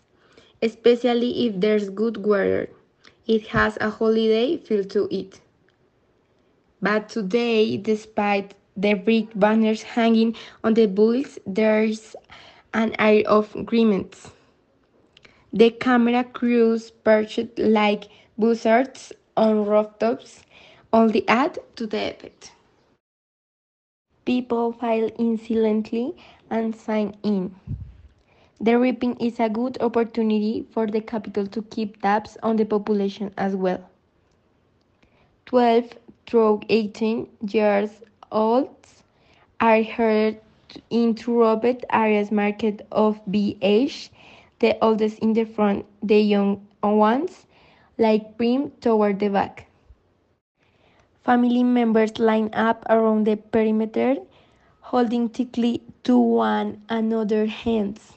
especially 0.64 1.46
if 1.46 1.60
there's 1.60 1.90
good 1.90 2.26
weather. 2.26 2.70
It 3.26 3.48
has 3.48 3.78
a 3.80 3.90
holiday 3.90 4.56
feel 4.58 4.84
to 4.86 5.08
it. 5.14 5.40
But 6.80 7.08
today, 7.08 7.76
despite 7.76 8.54
the 8.76 8.94
brick 8.94 9.28
banners 9.34 9.82
hanging 9.82 10.36
on 10.62 10.74
the 10.74 10.86
bulls, 10.86 11.38
there's 11.46 12.14
an 12.72 12.94
air 12.98 13.22
of 13.26 13.54
agreement. 13.56 14.30
The 15.54 15.70
camera 15.70 16.22
crews 16.24 16.90
perched 16.90 17.58
like 17.58 18.10
buzzards 18.36 19.12
on 19.36 19.64
rooftops 19.64 20.44
only 20.92 21.26
add 21.28 21.58
to 21.76 21.86
the 21.86 22.10
effect. 22.10 22.52
People 24.26 24.72
file 24.72 25.10
in 25.18 25.38
silently 25.38 26.16
and 26.50 26.76
sign 26.76 27.16
in. 27.22 27.54
The 28.60 28.78
reaping 28.78 29.16
is 29.20 29.38
a 29.38 29.48
good 29.48 29.78
opportunity 29.80 30.66
for 30.70 30.86
the 30.86 31.00
Capitol 31.00 31.46
to 31.46 31.62
keep 31.62 32.02
tabs 32.02 32.36
on 32.42 32.56
the 32.56 32.64
population 32.64 33.32
as 33.36 33.54
well. 33.54 33.88
12 35.46 35.92
through 36.26 36.60
18 36.68 37.28
years 37.48 38.02
old 38.32 38.74
are 39.60 39.82
herded 39.82 40.40
into 40.90 41.38
Robert 41.38 41.84
Arias 41.90 42.30
Market 42.32 42.86
of 42.90 43.24
BH, 43.26 44.10
the 44.60 44.76
oldest 44.82 45.18
in 45.20 45.32
the 45.32 45.44
front, 45.44 45.86
the 46.02 46.20
young 46.20 46.66
ones 46.82 47.46
like 47.98 48.36
Prim 48.36 48.70
toward 48.80 49.20
the 49.20 49.28
back. 49.28 49.68
Family 51.24 51.62
members 51.62 52.18
line 52.18 52.50
up 52.52 52.84
around 52.88 53.26
the 53.26 53.36
perimeter, 53.36 54.16
holding 54.80 55.28
tightly 55.28 55.82
to 56.04 56.18
one 56.18 56.82
another's 56.88 57.50
hands. 57.50 58.14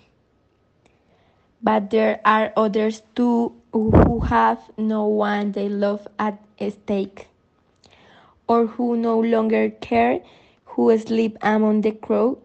But 1.61 1.89
there 1.91 2.19
are 2.25 2.51
others 2.55 3.01
too 3.15 3.53
who 3.71 4.19
have 4.21 4.59
no 4.77 5.05
one 5.05 5.51
they 5.51 5.69
love 5.69 6.07
at 6.17 6.39
stake, 6.69 7.27
or 8.47 8.65
who 8.67 8.95
no 8.97 9.19
longer 9.19 9.69
care, 9.69 10.21
who 10.65 10.95
sleep 10.97 11.37
among 11.41 11.81
the 11.81 11.91
crowd, 11.91 12.37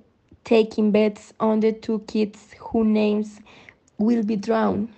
taking 0.45 0.91
bets 0.91 1.33
on 1.41 1.61
the 1.61 1.73
two 1.73 2.01
kids 2.07 2.55
whose 2.59 2.87
names 2.87 3.41
will 3.99 4.23
be 4.23 4.37
drawn. 4.37 4.89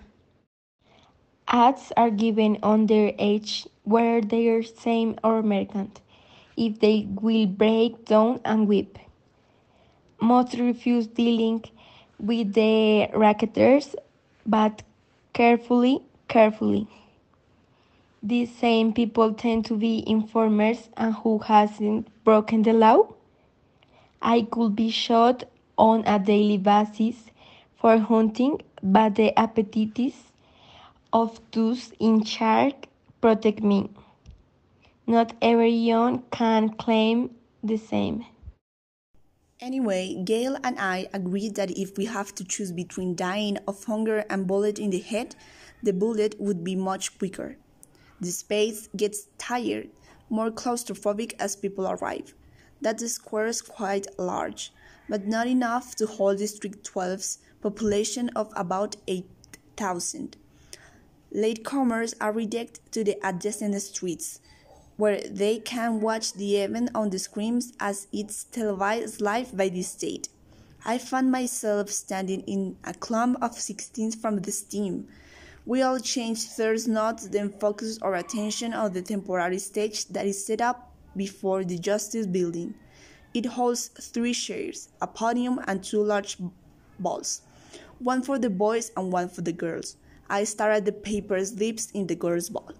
Ads 1.48 1.92
are 1.96 2.10
given 2.10 2.58
on 2.62 2.86
their 2.86 3.12
age, 3.18 3.66
whether 3.84 4.20
they 4.20 4.48
are 4.48 4.62
Seam 4.62 5.16
or 5.22 5.42
merchant, 5.42 6.00
if 6.56 6.80
they 6.80 7.06
will 7.20 7.46
break 7.46 8.04
down 8.06 8.40
and 8.44 8.66
weep. 8.66 8.98
Most 10.20 10.54
refuse 10.54 11.06
dealing 11.06 11.64
with 12.18 12.54
the 12.54 13.08
racketeers, 13.14 13.94
but 14.46 14.82
carefully, 15.32 16.02
carefully. 16.28 16.86
These 18.22 18.54
same 18.54 18.92
people 18.92 19.34
tend 19.34 19.66
to 19.66 19.76
be 19.76 20.02
informers 20.06 20.88
and 20.96 21.14
who 21.14 21.38
hasn't 21.38 22.08
broken 22.24 22.62
the 22.62 22.72
law. 22.72 23.08
I 24.22 24.42
could 24.50 24.74
be 24.74 24.90
shot 24.90 25.44
on 25.76 26.04
a 26.06 26.18
daily 26.18 26.56
basis 26.56 27.16
for 27.76 27.98
hunting, 27.98 28.62
but 28.82 29.16
the 29.16 29.38
appetites 29.38 30.32
of 31.12 31.38
those 31.52 31.92
in 32.00 32.24
charge 32.24 32.74
protect 33.20 33.62
me. 33.62 33.90
Not 35.06 35.34
everyone 35.42 36.22
can 36.30 36.70
claim 36.70 37.34
the 37.62 37.76
same. 37.76 38.24
Anyway, 39.64 40.14
Gale 40.24 40.58
and 40.62 40.78
I 40.78 41.08
agreed 41.14 41.54
that 41.54 41.70
if 41.70 41.96
we 41.96 42.04
have 42.04 42.34
to 42.34 42.44
choose 42.44 42.70
between 42.70 43.14
dying 43.14 43.56
of 43.66 43.82
hunger 43.84 44.26
and 44.28 44.46
bullet 44.46 44.78
in 44.78 44.90
the 44.90 45.00
head, 45.00 45.36
the 45.82 45.94
bullet 45.94 46.38
would 46.38 46.62
be 46.62 46.76
much 46.76 47.16
quicker. 47.16 47.56
The 48.20 48.30
space 48.30 48.90
gets 48.94 49.28
tired, 49.38 49.88
more 50.28 50.50
claustrophobic 50.50 51.32
as 51.38 51.56
people 51.56 51.88
arrive. 51.88 52.34
That 52.82 52.98
the 52.98 53.08
square 53.08 53.46
is 53.46 53.62
quite 53.62 54.06
large, 54.18 54.70
but 55.08 55.26
not 55.26 55.46
enough 55.46 55.96
to 55.96 56.06
hold 56.06 56.36
District 56.36 56.86
12's 56.86 57.38
population 57.62 58.28
of 58.36 58.52
about 58.54 58.96
8,000. 59.08 60.36
Latecomers 61.34 62.12
are 62.20 62.32
redirected 62.32 62.92
to 62.92 63.02
the 63.02 63.16
adjacent 63.26 63.80
streets, 63.80 64.40
where 64.96 65.20
they 65.20 65.58
can 65.58 66.00
watch 66.00 66.32
the 66.34 66.56
event 66.56 66.90
on 66.94 67.10
the 67.10 67.18
screens 67.18 67.72
as 67.80 68.06
it's 68.12 68.44
televised 68.44 69.20
live 69.20 69.56
by 69.56 69.68
the 69.68 69.82
state. 69.82 70.28
I 70.84 70.98
found 70.98 71.32
myself 71.32 71.90
standing 71.90 72.40
in 72.42 72.76
a 72.84 72.94
clump 72.94 73.42
of 73.42 73.58
sixteens 73.58 74.14
from 74.14 74.40
the 74.40 74.52
Seam. 74.52 75.08
We 75.66 75.82
all 75.82 75.98
changed 75.98 76.50
third 76.50 76.86
notes, 76.86 77.28
then 77.28 77.50
focused 77.50 78.02
our 78.02 78.14
attention 78.14 78.74
on 78.74 78.92
the 78.92 79.02
temporary 79.02 79.58
stage 79.58 80.06
that 80.08 80.26
is 80.26 80.44
set 80.44 80.60
up 80.60 80.92
before 81.16 81.64
the 81.64 81.78
Justice 81.78 82.26
Building. 82.26 82.74
It 83.32 83.46
holds 83.46 83.88
three 83.88 84.34
chairs, 84.34 84.90
a 85.00 85.06
podium, 85.06 85.60
and 85.66 85.82
two 85.82 86.02
large 86.02 86.36
balls 86.98 87.42
one 87.98 88.22
for 88.22 88.38
the 88.38 88.50
boys 88.50 88.90
and 88.96 89.12
one 89.12 89.28
for 89.28 89.40
the 89.40 89.52
girls. 89.52 89.96
I 90.28 90.44
stare 90.44 90.72
at 90.72 90.84
the 90.84 90.92
paper 90.92 91.42
slips 91.44 91.90
in 91.92 92.06
the 92.06 92.14
girls' 92.14 92.50
ball. 92.50 92.72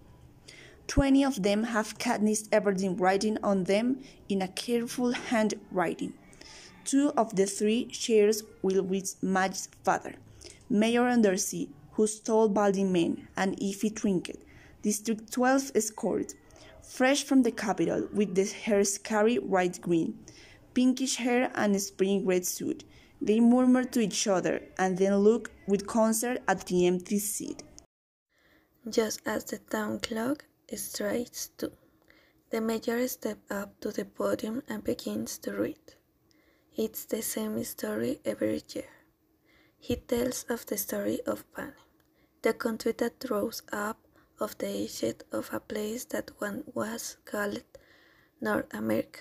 Twenty 0.87 1.25
of 1.25 1.43
them 1.43 1.65
have 1.65 1.99
Katniss 1.99 2.49
Everdeen 2.51 3.01
writing 3.01 3.39
on 3.43 3.65
them 3.65 4.03
in 4.29 4.43
a 4.43 4.49
careful 4.49 5.13
handwriting. 5.13 6.13
Two 6.85 7.13
of 7.17 7.35
the 7.37 7.47
three 7.47 7.89
shares 7.91 8.43
will 8.63 8.85
read 8.85 9.09
Madge's 9.23 9.69
father, 9.83 10.15
Mayor 10.69 11.05
Undersee, 11.05 11.71
who 11.93 12.07
stole 12.07 12.49
balding 12.49 12.93
man, 12.93 13.27
and 13.37 13.55
Effie 13.63 13.91
Trinket, 13.91 14.45
District 14.83 15.33
12 15.33 15.73
escort, 15.75 16.35
fresh 16.83 17.25
from 17.25 17.43
the 17.43 17.51
Capitol 17.51 18.09
with 18.13 18.35
the 18.35 18.45
hair 18.45 18.85
scary 18.85 19.39
bright 19.39 19.81
green, 19.81 20.19
pinkish 20.75 21.17
hair 21.17 21.51
and 21.55 21.81
spring 21.81 22.27
red 22.27 22.45
suit. 22.45 22.85
They 23.23 23.41
murmur 23.41 23.85
to 23.85 24.01
each 24.01 24.27
other 24.27 24.61
and 24.79 24.99
then 24.99 25.17
look 25.17 25.51
with 25.67 25.87
concern 25.87 26.41
at 26.47 26.67
the 26.67 26.87
empty 26.87 27.19
seat. 27.19 27.63
Just 28.89 29.23
as 29.25 29.45
the 29.45 29.59
town 29.59 30.01
clock 30.01 30.45
strikes 30.77 31.51
two, 31.57 31.73
the 32.51 32.61
mayor 32.61 33.07
steps 33.09 33.51
up 33.51 33.81
to 33.81 33.91
the 33.91 34.05
podium 34.05 34.63
and 34.69 34.85
begins 34.85 35.39
to 35.39 35.53
read. 35.53 35.95
It's 36.77 37.05
the 37.05 37.23
same 37.23 37.63
story 37.65 38.21
every 38.25 38.63
year. 38.75 38.91
He 39.79 39.97
tells 39.97 40.45
of 40.49 40.67
the 40.67 40.77
story 40.77 41.21
of 41.27 41.45
Panem, 41.53 41.75
the 42.43 42.55
country 42.55 42.93
that 42.99 43.25
rose 43.31 43.63
up 43.73 43.99
of 44.41 44.57
the 44.59 44.85
ashes 44.85 45.17
of 45.31 45.51
a 45.53 45.61
place 45.61 46.05
that 46.07 46.31
once 46.41 46.65
was 46.75 47.17
called 47.25 47.63
North 48.41 48.73
America. 48.75 49.21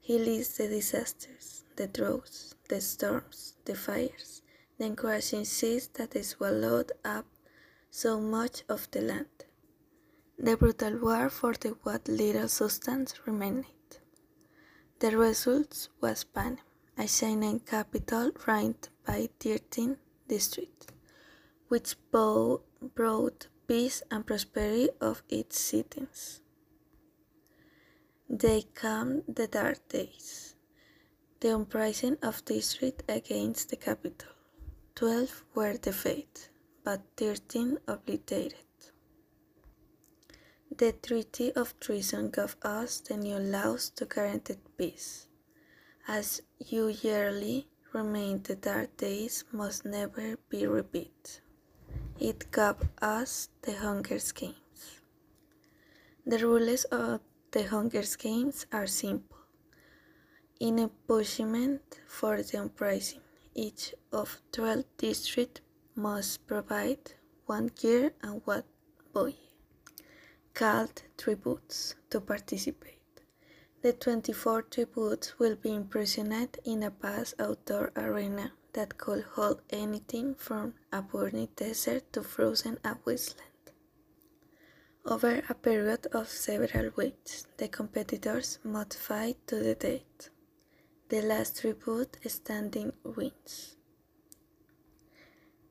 He 0.00 0.18
lists 0.18 0.56
the 0.56 0.68
disasters, 0.68 1.64
the 1.76 1.86
droughts, 1.86 2.54
the 2.68 2.80
storms, 2.80 3.56
the 3.64 3.74
fires, 3.74 4.42
the 4.78 4.90
crashing 4.90 5.44
seas 5.44 5.88
that 5.94 6.24
swallowed 6.24 6.92
up 7.04 7.26
so 7.90 8.18
much 8.18 8.64
of 8.68 8.90
the 8.90 9.02
land, 9.02 9.26
the 10.42 10.56
brutal 10.56 10.98
war 10.98 11.30
for 11.30 11.52
the 11.54 11.70
what 11.84 12.08
little 12.08 12.48
substance 12.48 13.14
remained. 13.26 13.64
The 14.98 15.16
result 15.16 15.88
was 16.00 16.24
Panem, 16.24 16.58
a 16.98 17.06
shining 17.06 17.60
Capitol 17.60 18.32
ranked 18.46 18.90
by 19.06 19.28
13 19.38 19.96
districts, 20.26 20.88
which 21.68 21.94
brought 22.10 23.46
peace 23.68 24.02
and 24.10 24.26
prosperity 24.26 24.90
of 25.00 25.22
its 25.28 25.60
citizens. 25.60 26.40
They 28.28 28.62
come 28.74 29.22
the 29.28 29.46
dark 29.46 29.88
days 29.88 30.56
the 31.42 31.56
uprising 31.56 32.16
of 32.22 32.44
district 32.44 33.02
against 33.08 33.70
the 33.70 33.76
Capitol. 33.76 34.30
Twelve 34.94 35.44
were 35.56 35.76
defeated, 35.76 36.48
but 36.84 37.00
13 37.16 37.78
obliterated. 37.88 38.61
The 40.78 40.92
Treaty 40.92 41.52
of 41.52 41.78
Treason 41.80 42.30
gave 42.30 42.56
us 42.62 43.00
the 43.00 43.18
new 43.18 43.36
laws 43.36 43.90
to 43.90 44.06
guarantee 44.06 44.56
peace. 44.78 45.26
As 46.08 46.40
you 46.58 46.86
yearly 46.88 47.68
remind 47.92 48.44
the 48.44 48.56
dark 48.56 48.96
days 48.96 49.44
must 49.52 49.84
never 49.84 50.38
be 50.48 50.66
repeated. 50.66 51.40
It 52.18 52.50
gave 52.50 52.88
us 53.02 53.50
the 53.60 53.74
Hunger 53.76 54.18
Games. 54.34 55.00
The 56.26 56.38
rules 56.38 56.84
of 56.84 57.20
the 57.50 57.64
Hunger 57.64 58.04
Games 58.16 58.64
are 58.72 58.86
simple. 58.86 59.40
In 60.58 60.78
a 60.78 60.88
punishment 60.88 62.00
for 62.08 62.42
the 62.42 62.62
uprising, 62.62 63.20
each 63.54 63.94
of 64.10 64.40
12 64.52 64.84
districts 64.96 65.60
must 65.94 66.46
provide 66.46 67.12
one 67.44 67.66
girl 67.66 68.08
and 68.22 68.40
one 68.46 68.64
boy 69.12 69.34
called 70.54 71.02
tributes 71.16 71.94
to 72.10 72.20
participate. 72.20 72.98
The 73.82 73.92
24 73.92 74.62
tributes 74.62 75.38
will 75.38 75.56
be 75.56 75.74
imprisoned 75.74 76.56
in 76.64 76.82
a 76.82 76.90
vast 76.90 77.34
outdoor 77.40 77.90
arena 77.96 78.52
that 78.74 78.96
could 78.96 79.24
hold 79.34 79.60
anything 79.70 80.34
from 80.34 80.74
a 80.92 81.02
burning 81.02 81.48
desert 81.56 82.12
to 82.12 82.22
frozen 82.22 82.78
wasteland. 83.04 83.48
Over 85.04 85.42
a 85.48 85.54
period 85.54 86.06
of 86.12 86.28
several 86.28 86.90
weeks, 86.96 87.46
the 87.56 87.66
competitors 87.66 88.60
must 88.62 88.94
fight 88.94 89.36
to 89.48 89.56
the 89.56 89.74
death. 89.74 90.30
The 91.08 91.22
last 91.22 91.60
tribute 91.60 92.18
standing 92.28 92.92
wins. 93.02 93.76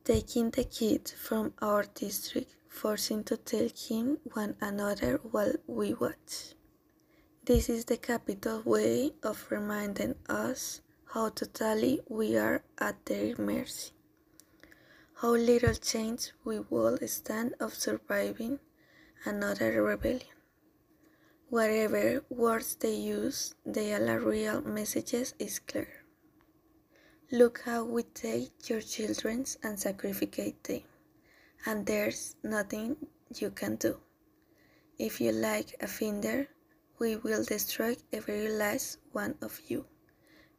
Taking 0.04 0.50
the 0.50 0.66
kids 0.66 1.12
from 1.14 1.54
our 1.62 1.86
district 1.96 2.56
forcing 2.72 3.22
to 3.22 3.36
tell 3.36 3.68
him 3.76 4.18
one 4.34 4.56
another 4.62 5.20
while 5.30 5.54
we 5.68 5.94
watch. 5.94 6.56
This 7.44 7.70
is 7.70 7.86
the 7.86 7.98
Capitol 7.98 8.62
way 8.64 9.12
of 9.22 9.46
reminding 9.52 10.16
us 10.30 10.82
how 11.14 11.30
totally 11.30 12.00
we 12.08 12.38
are 12.38 12.64
at 12.80 13.06
their 13.06 13.36
mercy. 13.38 13.92
How 15.16 15.32
little 15.36 15.76
chance 15.76 16.32
we 16.46 16.60
will 16.60 16.98
stand 17.08 17.56
of 17.60 17.76
surviving 17.76 18.60
another 19.26 19.84
rebellion. 19.84 20.38
Whatever 21.50 22.24
words 22.30 22.76
they 22.76 22.96
use, 22.96 23.54
they 23.66 23.94
are 23.94 24.20
real 24.20 24.62
messages 24.62 25.36
is 25.38 25.60
clear. 25.60 26.06
Look 27.32 27.62
how 27.66 27.84
we 27.84 28.04
take 28.04 28.70
your 28.70 28.82
children 28.82 29.46
and 29.62 29.78
sacrifice 29.78 30.54
them 30.64 30.84
and 31.66 31.86
there's 31.86 32.36
nothing 32.44 32.96
you 33.36 33.50
can 33.52 33.76
do. 33.76 33.98
If 34.98 35.22
you 35.22 35.32
like 35.32 35.76
a 35.82 35.88
finder, 35.88 36.48
we 37.00 37.16
will 37.16 37.44
destroy 37.44 37.96
every 38.14 38.50
last 38.50 38.98
one 39.12 39.36
of 39.42 39.60
you, 39.68 39.86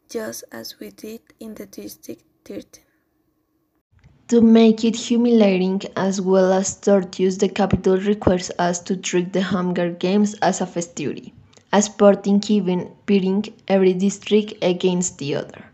just 0.08 0.44
as 0.52 0.78
we 0.80 0.90
did 0.90 1.20
in 1.40 1.54
the 1.54 1.66
District 1.66 2.22
13. 2.44 2.84
To 4.28 4.40
make 4.40 4.84
it 4.84 4.96
humiliating 4.96 5.82
as 5.96 6.20
well 6.20 6.52
as 6.52 6.80
tortuous, 6.80 7.36
the 7.36 7.48
Capitol 7.48 7.98
requires 7.98 8.50
us 8.58 8.78
to 8.80 8.96
treat 8.96 9.32
the 9.32 9.42
Hunger 9.42 9.90
Games 9.90 10.34
as 10.40 10.60
a 10.60 10.66
festivity, 10.66 11.34
a 11.72 11.82
sporting 11.82 12.42
event 12.48 12.90
pitting 13.06 13.44
every 13.68 13.92
district 13.92 14.54
against 14.62 15.18
the 15.18 15.34
other. 15.34 15.64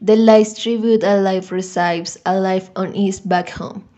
The 0.00 0.16
last 0.16 0.62
tribute 0.62 1.02
alive 1.02 1.52
receives 1.52 2.18
a 2.24 2.38
life 2.38 2.70
on 2.74 2.94
his 2.94 3.20
back 3.20 3.50
home 3.50 3.88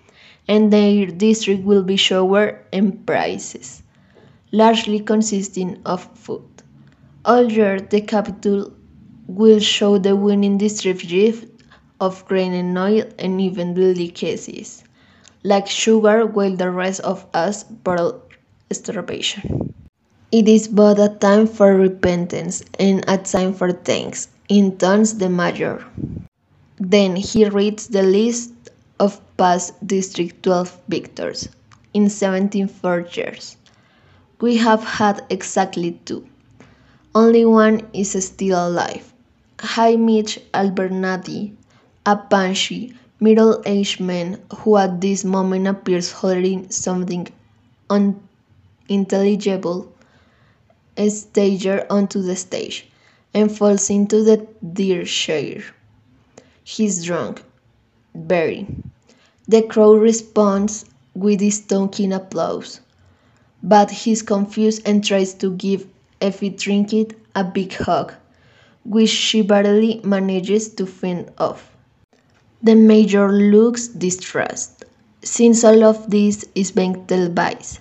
and 0.49 0.72
their 0.72 1.07
district 1.07 1.64
will 1.64 1.82
be 1.82 1.97
showered 1.97 2.64
in 2.72 2.92
prizes, 3.05 3.82
largely 4.53 5.01
consisting 5.01 5.80
of 5.86 6.05
food. 6.16 6.44
All 7.24 7.51
year, 7.51 7.80
the 7.80 8.01
Capitol 8.01 8.72
will 9.26 9.61
show 9.61 9.99
the 9.99 10.16
winning 10.16 10.59
district 10.59 11.05
of 12.01 12.24
grain 12.26 12.53
and 12.55 12.76
oil 12.78 13.05
and 13.18 13.40
even 13.40 13.74
delicacies, 13.74 14.84
like 15.44 15.66
sugar, 15.66 16.26
while 16.26 16.57
the 16.57 16.70
rest 16.70 17.01
of 17.01 17.26
us 17.34 17.64
battle 17.64 18.22
starvation. 18.72 19.74
It 20.32 20.49
is 20.49 20.68
both 20.68 20.99
a 20.99 21.09
time 21.09 21.47
for 21.49 21.74
repentance 21.74 22.62
and 22.78 23.05
a 23.09 23.18
time 23.18 23.55
for 23.55 23.72
thanks, 23.72 24.28
intones 24.49 25.18
the 25.18 25.28
major. 25.28 25.84
Then 26.80 27.16
he 27.16 27.47
reads 27.49 27.88
the 27.88 28.03
list 28.03 28.53
of 28.99 29.20
past 29.36 29.74
District 29.86 30.42
12 30.42 30.80
victors 30.88 31.49
in 31.92 32.09
17 32.09 32.68
years. 33.12 33.57
We 34.40 34.57
have 34.57 34.82
had 34.84 35.24
exactly 35.30 36.01
two. 36.05 36.26
Only 37.14 37.47
one 37.47 37.88
is 37.92 38.12
still 38.24 38.68
alive. 38.68 39.12
Haymitch 39.59 40.38
Abernathy, 40.53 41.55
a 42.05 42.16
punchy, 42.16 42.94
middle-aged 43.20 44.01
man 44.01 44.42
who 44.59 44.76
at 44.76 45.01
this 45.01 45.24
moment 45.24 45.66
appears 45.66 46.12
holding 46.12 46.70
something 46.70 47.26
unintelligible, 47.88 49.90
staggers 51.09 51.86
onto 51.88 52.20
the 52.20 52.36
stage 52.36 52.86
and 53.32 53.57
falls 53.57 53.88
into 53.88 54.22
the 54.22 54.47
deer 54.72 55.05
chair. 55.05 55.62
He's 56.64 57.05
drunk, 57.05 57.42
very. 58.17 58.67
The 59.49 59.62
crowd 59.62 60.01
responds 60.01 60.85
with 61.14 61.41
stonking 61.41 62.14
applause, 62.14 62.81
but 63.62 63.91
he's 63.91 64.23
confused 64.23 64.83
and 64.87 65.05
tries 65.05 65.35
to 65.35 65.53
give 65.53 65.87
Effie 66.21 66.51
Trinket 66.51 67.17
a 67.35 67.45
big 67.45 67.73
hug, 67.75 68.12
which 68.85 69.11
she 69.11 69.43
barely 69.43 70.01
manages 70.05 70.69
to 70.75 70.87
fend 70.87 71.31
off. 71.39 71.71
The 72.62 72.75
Major 72.75 73.33
looks 73.33 73.89
distressed, 73.89 74.85
since 75.23 75.62
all 75.64 75.85
of 75.85 76.11
this 76.11 76.45
is 76.55 76.73
being 76.73 77.07
televised. 77.07 77.81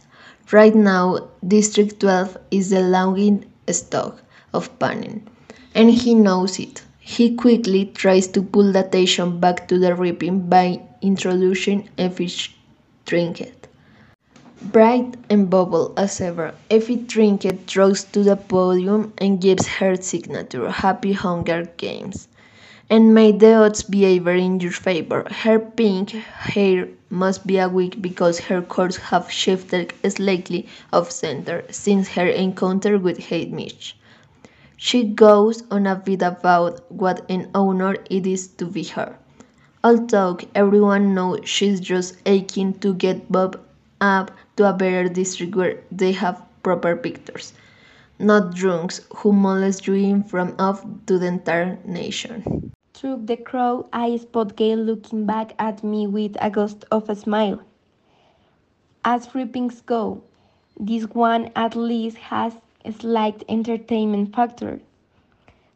Right 0.52 0.76
now, 0.76 1.30
District 1.48 2.00
12 2.00 2.38
is 2.52 2.70
the 2.70 2.82
laughing 2.82 3.46
stock 3.70 4.22
of 4.54 4.78
Panem, 4.80 5.26
and 5.74 5.90
he 5.90 6.14
knows 6.14 6.60
it. 6.60 6.85
He 7.08 7.36
quickly 7.36 7.86
tries 7.86 8.28
to 8.30 8.42
pull 8.42 8.74
the 8.74 8.80
attention 8.86 9.40
back 9.40 9.68
to 9.68 9.78
the 9.80 9.94
reaping 9.96 10.50
by 10.50 10.82
introducing 11.02 11.88
Effie 11.98 12.34
Trinket. 13.06 13.68
Bright 14.62 15.16
and 15.30 15.50
bubble 15.50 15.94
as 15.96 16.20
ever, 16.20 16.56
Effie 16.70 16.98
Trinket 17.06 17.68
draws 17.68 18.04
to 18.06 18.24
the 18.24 18.36
podium 18.36 19.14
and 19.20 19.40
gives 19.40 19.68
her 19.68 19.96
signature 19.96 20.70
Happy 20.70 21.14
Hunger 21.14 21.70
Games. 21.78 22.28
And 22.90 23.14
may 23.14 23.32
the 23.32 23.54
odds 23.54 23.84
be 23.84 24.18
ever 24.18 24.32
in 24.34 24.60
your 24.60 24.72
favor. 24.72 25.28
Her 25.30 25.60
pink 25.60 26.10
hair 26.10 26.88
must 27.12 27.46
be 27.46 27.60
a 27.60 27.70
wig 27.70 28.02
because 28.02 28.40
her 28.40 28.62
course 28.64 28.98
have 28.98 29.32
shifted 29.32 29.94
slightly 30.10 30.68
off 30.92 31.12
center 31.12 31.66
since 31.70 32.08
her 32.10 32.28
encounter 32.28 32.98
with 32.98 33.20
Haymitch. 33.30 33.94
She 34.78 35.04
goes 35.04 35.64
on 35.70 35.86
a 35.88 35.96
bit 35.96 36.22
about 36.22 36.90
what 36.92 37.30
an 37.30 37.50
honor 37.54 37.96
it 38.10 38.26
is 38.26 38.48
to 38.56 38.66
be 38.66 38.84
her. 38.84 39.18
Although 39.84 40.38
everyone 40.54 41.14
knows 41.14 41.48
she's 41.48 41.80
just 41.80 42.18
aching 42.26 42.74
to 42.80 42.94
get 42.94 43.32
Bob 43.32 43.60
up 44.02 44.32
to 44.58 44.70
a 44.70 44.74
better 44.74 45.08
district 45.10 45.56
where 45.56 45.78
they 45.92 46.12
have 46.14 46.42
proper 46.64 46.96
pictures, 46.96 47.54
not 48.20 48.54
drunks 48.54 49.02
who 49.18 49.32
molest 49.34 49.88
you 49.88 49.94
in 49.94 50.24
front 50.24 50.60
of 50.60 50.86
to 51.06 51.20
the 51.20 51.28
entire 51.28 51.78
nation. 51.86 52.72
Through 52.94 53.26
the 53.26 53.38
crowd, 53.38 53.88
I 53.94 54.18
spot 54.18 54.56
Gale 54.56 54.80
looking 54.80 55.26
back 55.26 55.54
at 55.60 55.84
me 55.84 56.08
with 56.08 56.36
a 56.42 56.50
ghost 56.50 56.86
of 56.92 57.10
a 57.10 57.16
smile. 57.16 57.62
As 59.04 59.34
reapings 59.36 59.82
go, 59.82 60.24
this 60.80 61.04
one 61.06 61.52
at 61.56 61.76
least 61.76 62.18
has 62.18 62.54
slight 62.92 63.44
entertainment 63.50 64.36
factor. 64.36 64.80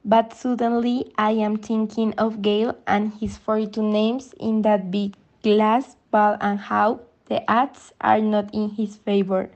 But 0.05 0.33
suddenly 0.33 1.11
I 1.17 1.31
am 1.31 1.57
thinking 1.57 2.13
of 2.17 2.41
Gale 2.41 2.75
and 2.87 3.13
his 3.13 3.37
42 3.37 3.83
names 3.83 4.33
in 4.39 4.61
that 4.63 4.91
big 4.91 5.15
glass 5.43 5.95
ball 6.11 6.37
and 6.41 6.59
how 6.59 7.01
the 7.25 7.43
odds 7.51 7.93
are 8.01 8.19
not 8.19 8.53
in 8.53 8.69
his 8.71 8.97
favor. 8.97 9.51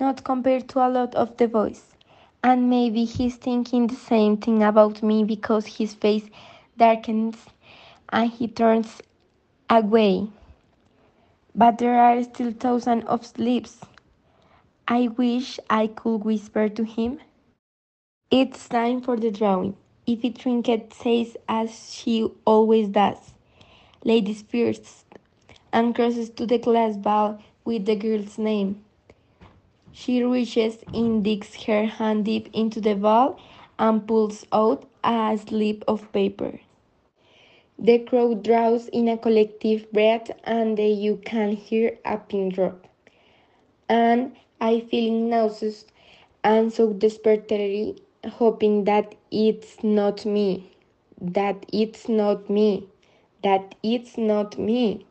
Not 0.00 0.24
compared 0.24 0.68
to 0.70 0.86
a 0.86 0.88
lot 0.88 1.14
of 1.14 1.36
the 1.36 1.46
boys. 1.46 1.94
And 2.42 2.68
maybe 2.68 3.04
he's 3.04 3.36
thinking 3.36 3.86
the 3.86 3.94
same 3.94 4.36
thing 4.36 4.62
about 4.62 5.02
me 5.02 5.24
because 5.24 5.66
his 5.66 5.94
face 5.94 6.28
darkens 6.76 7.36
and 8.10 8.30
he 8.30 8.48
turns 8.48 9.00
away. 9.70 10.28
But 11.54 11.78
there 11.78 11.98
are 11.98 12.22
still 12.22 12.52
thousands 12.52 13.04
of 13.06 13.24
sleeps. 13.24 13.80
I 14.88 15.08
wish 15.08 15.58
I 15.68 15.86
could 15.88 16.24
whisper 16.24 16.68
to 16.68 16.84
him. 16.84 17.20
It's 18.30 18.68
time 18.68 19.00
for 19.00 19.16
the 19.16 19.30
drawing. 19.30 19.76
Effie 20.06 20.30
Trinket 20.30 20.92
says 20.92 21.36
as 21.48 21.92
she 21.92 22.28
always 22.44 22.88
does. 22.88 23.34
ladies 24.04 24.42
first, 24.42 25.06
and 25.72 25.94
crosses 25.94 26.30
to 26.30 26.46
the 26.46 26.58
glass 26.58 26.96
ball 26.96 27.40
with 27.64 27.86
the 27.86 27.96
girl's 27.96 28.38
name. 28.38 28.84
She 29.92 30.22
reaches 30.22 30.78
in, 30.92 31.22
digs 31.22 31.64
her 31.64 31.86
hand 31.86 32.24
deep 32.24 32.48
into 32.52 32.80
the 32.80 32.94
ball, 32.94 33.38
and 33.78 34.06
pulls 34.06 34.46
out 34.52 34.84
a 35.02 35.38
slip 35.38 35.84
of 35.88 36.12
paper. 36.12 36.60
The 37.78 37.98
crowd 38.00 38.42
draws 38.42 38.88
in 38.88 39.08
a 39.08 39.16
collective 39.16 39.90
breath, 39.92 40.30
and 40.44 40.78
you 40.78 41.16
can 41.24 41.52
hear 41.52 41.98
a 42.04 42.18
pin 42.18 42.50
drop. 42.50 42.86
And 43.88 44.36
I 44.64 44.80
feeling 44.80 45.28
nauseous 45.28 45.84
and 46.42 46.72
so 46.72 46.94
desperately 46.94 47.96
hoping 48.26 48.84
that 48.84 49.14
it's 49.30 49.84
not 49.84 50.24
me, 50.24 50.72
that 51.20 51.66
it's 51.70 52.08
not 52.08 52.48
me, 52.48 52.88
that 53.42 53.74
it's 53.82 54.16
not 54.16 54.58
me. 54.58 55.04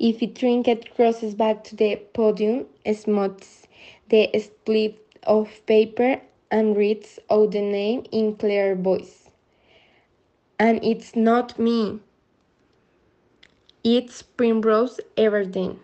Effie 0.00 0.28
Trinket 0.28 0.94
crosses 0.94 1.34
back 1.34 1.64
to 1.64 1.74
the 1.74 1.96
podium, 2.12 2.66
smooths 2.94 3.66
the 4.10 4.30
slip 4.64 5.12
of 5.24 5.48
paper 5.66 6.20
and 6.52 6.76
reads 6.76 7.18
out 7.28 7.50
the 7.50 7.60
name 7.60 8.04
in 8.12 8.36
clear 8.36 8.76
voice. 8.76 9.30
And 10.56 10.78
it's 10.84 11.16
not 11.16 11.58
me. 11.58 11.98
It's 13.82 14.22
Primrose 14.22 15.00
Everdeen. 15.16 15.80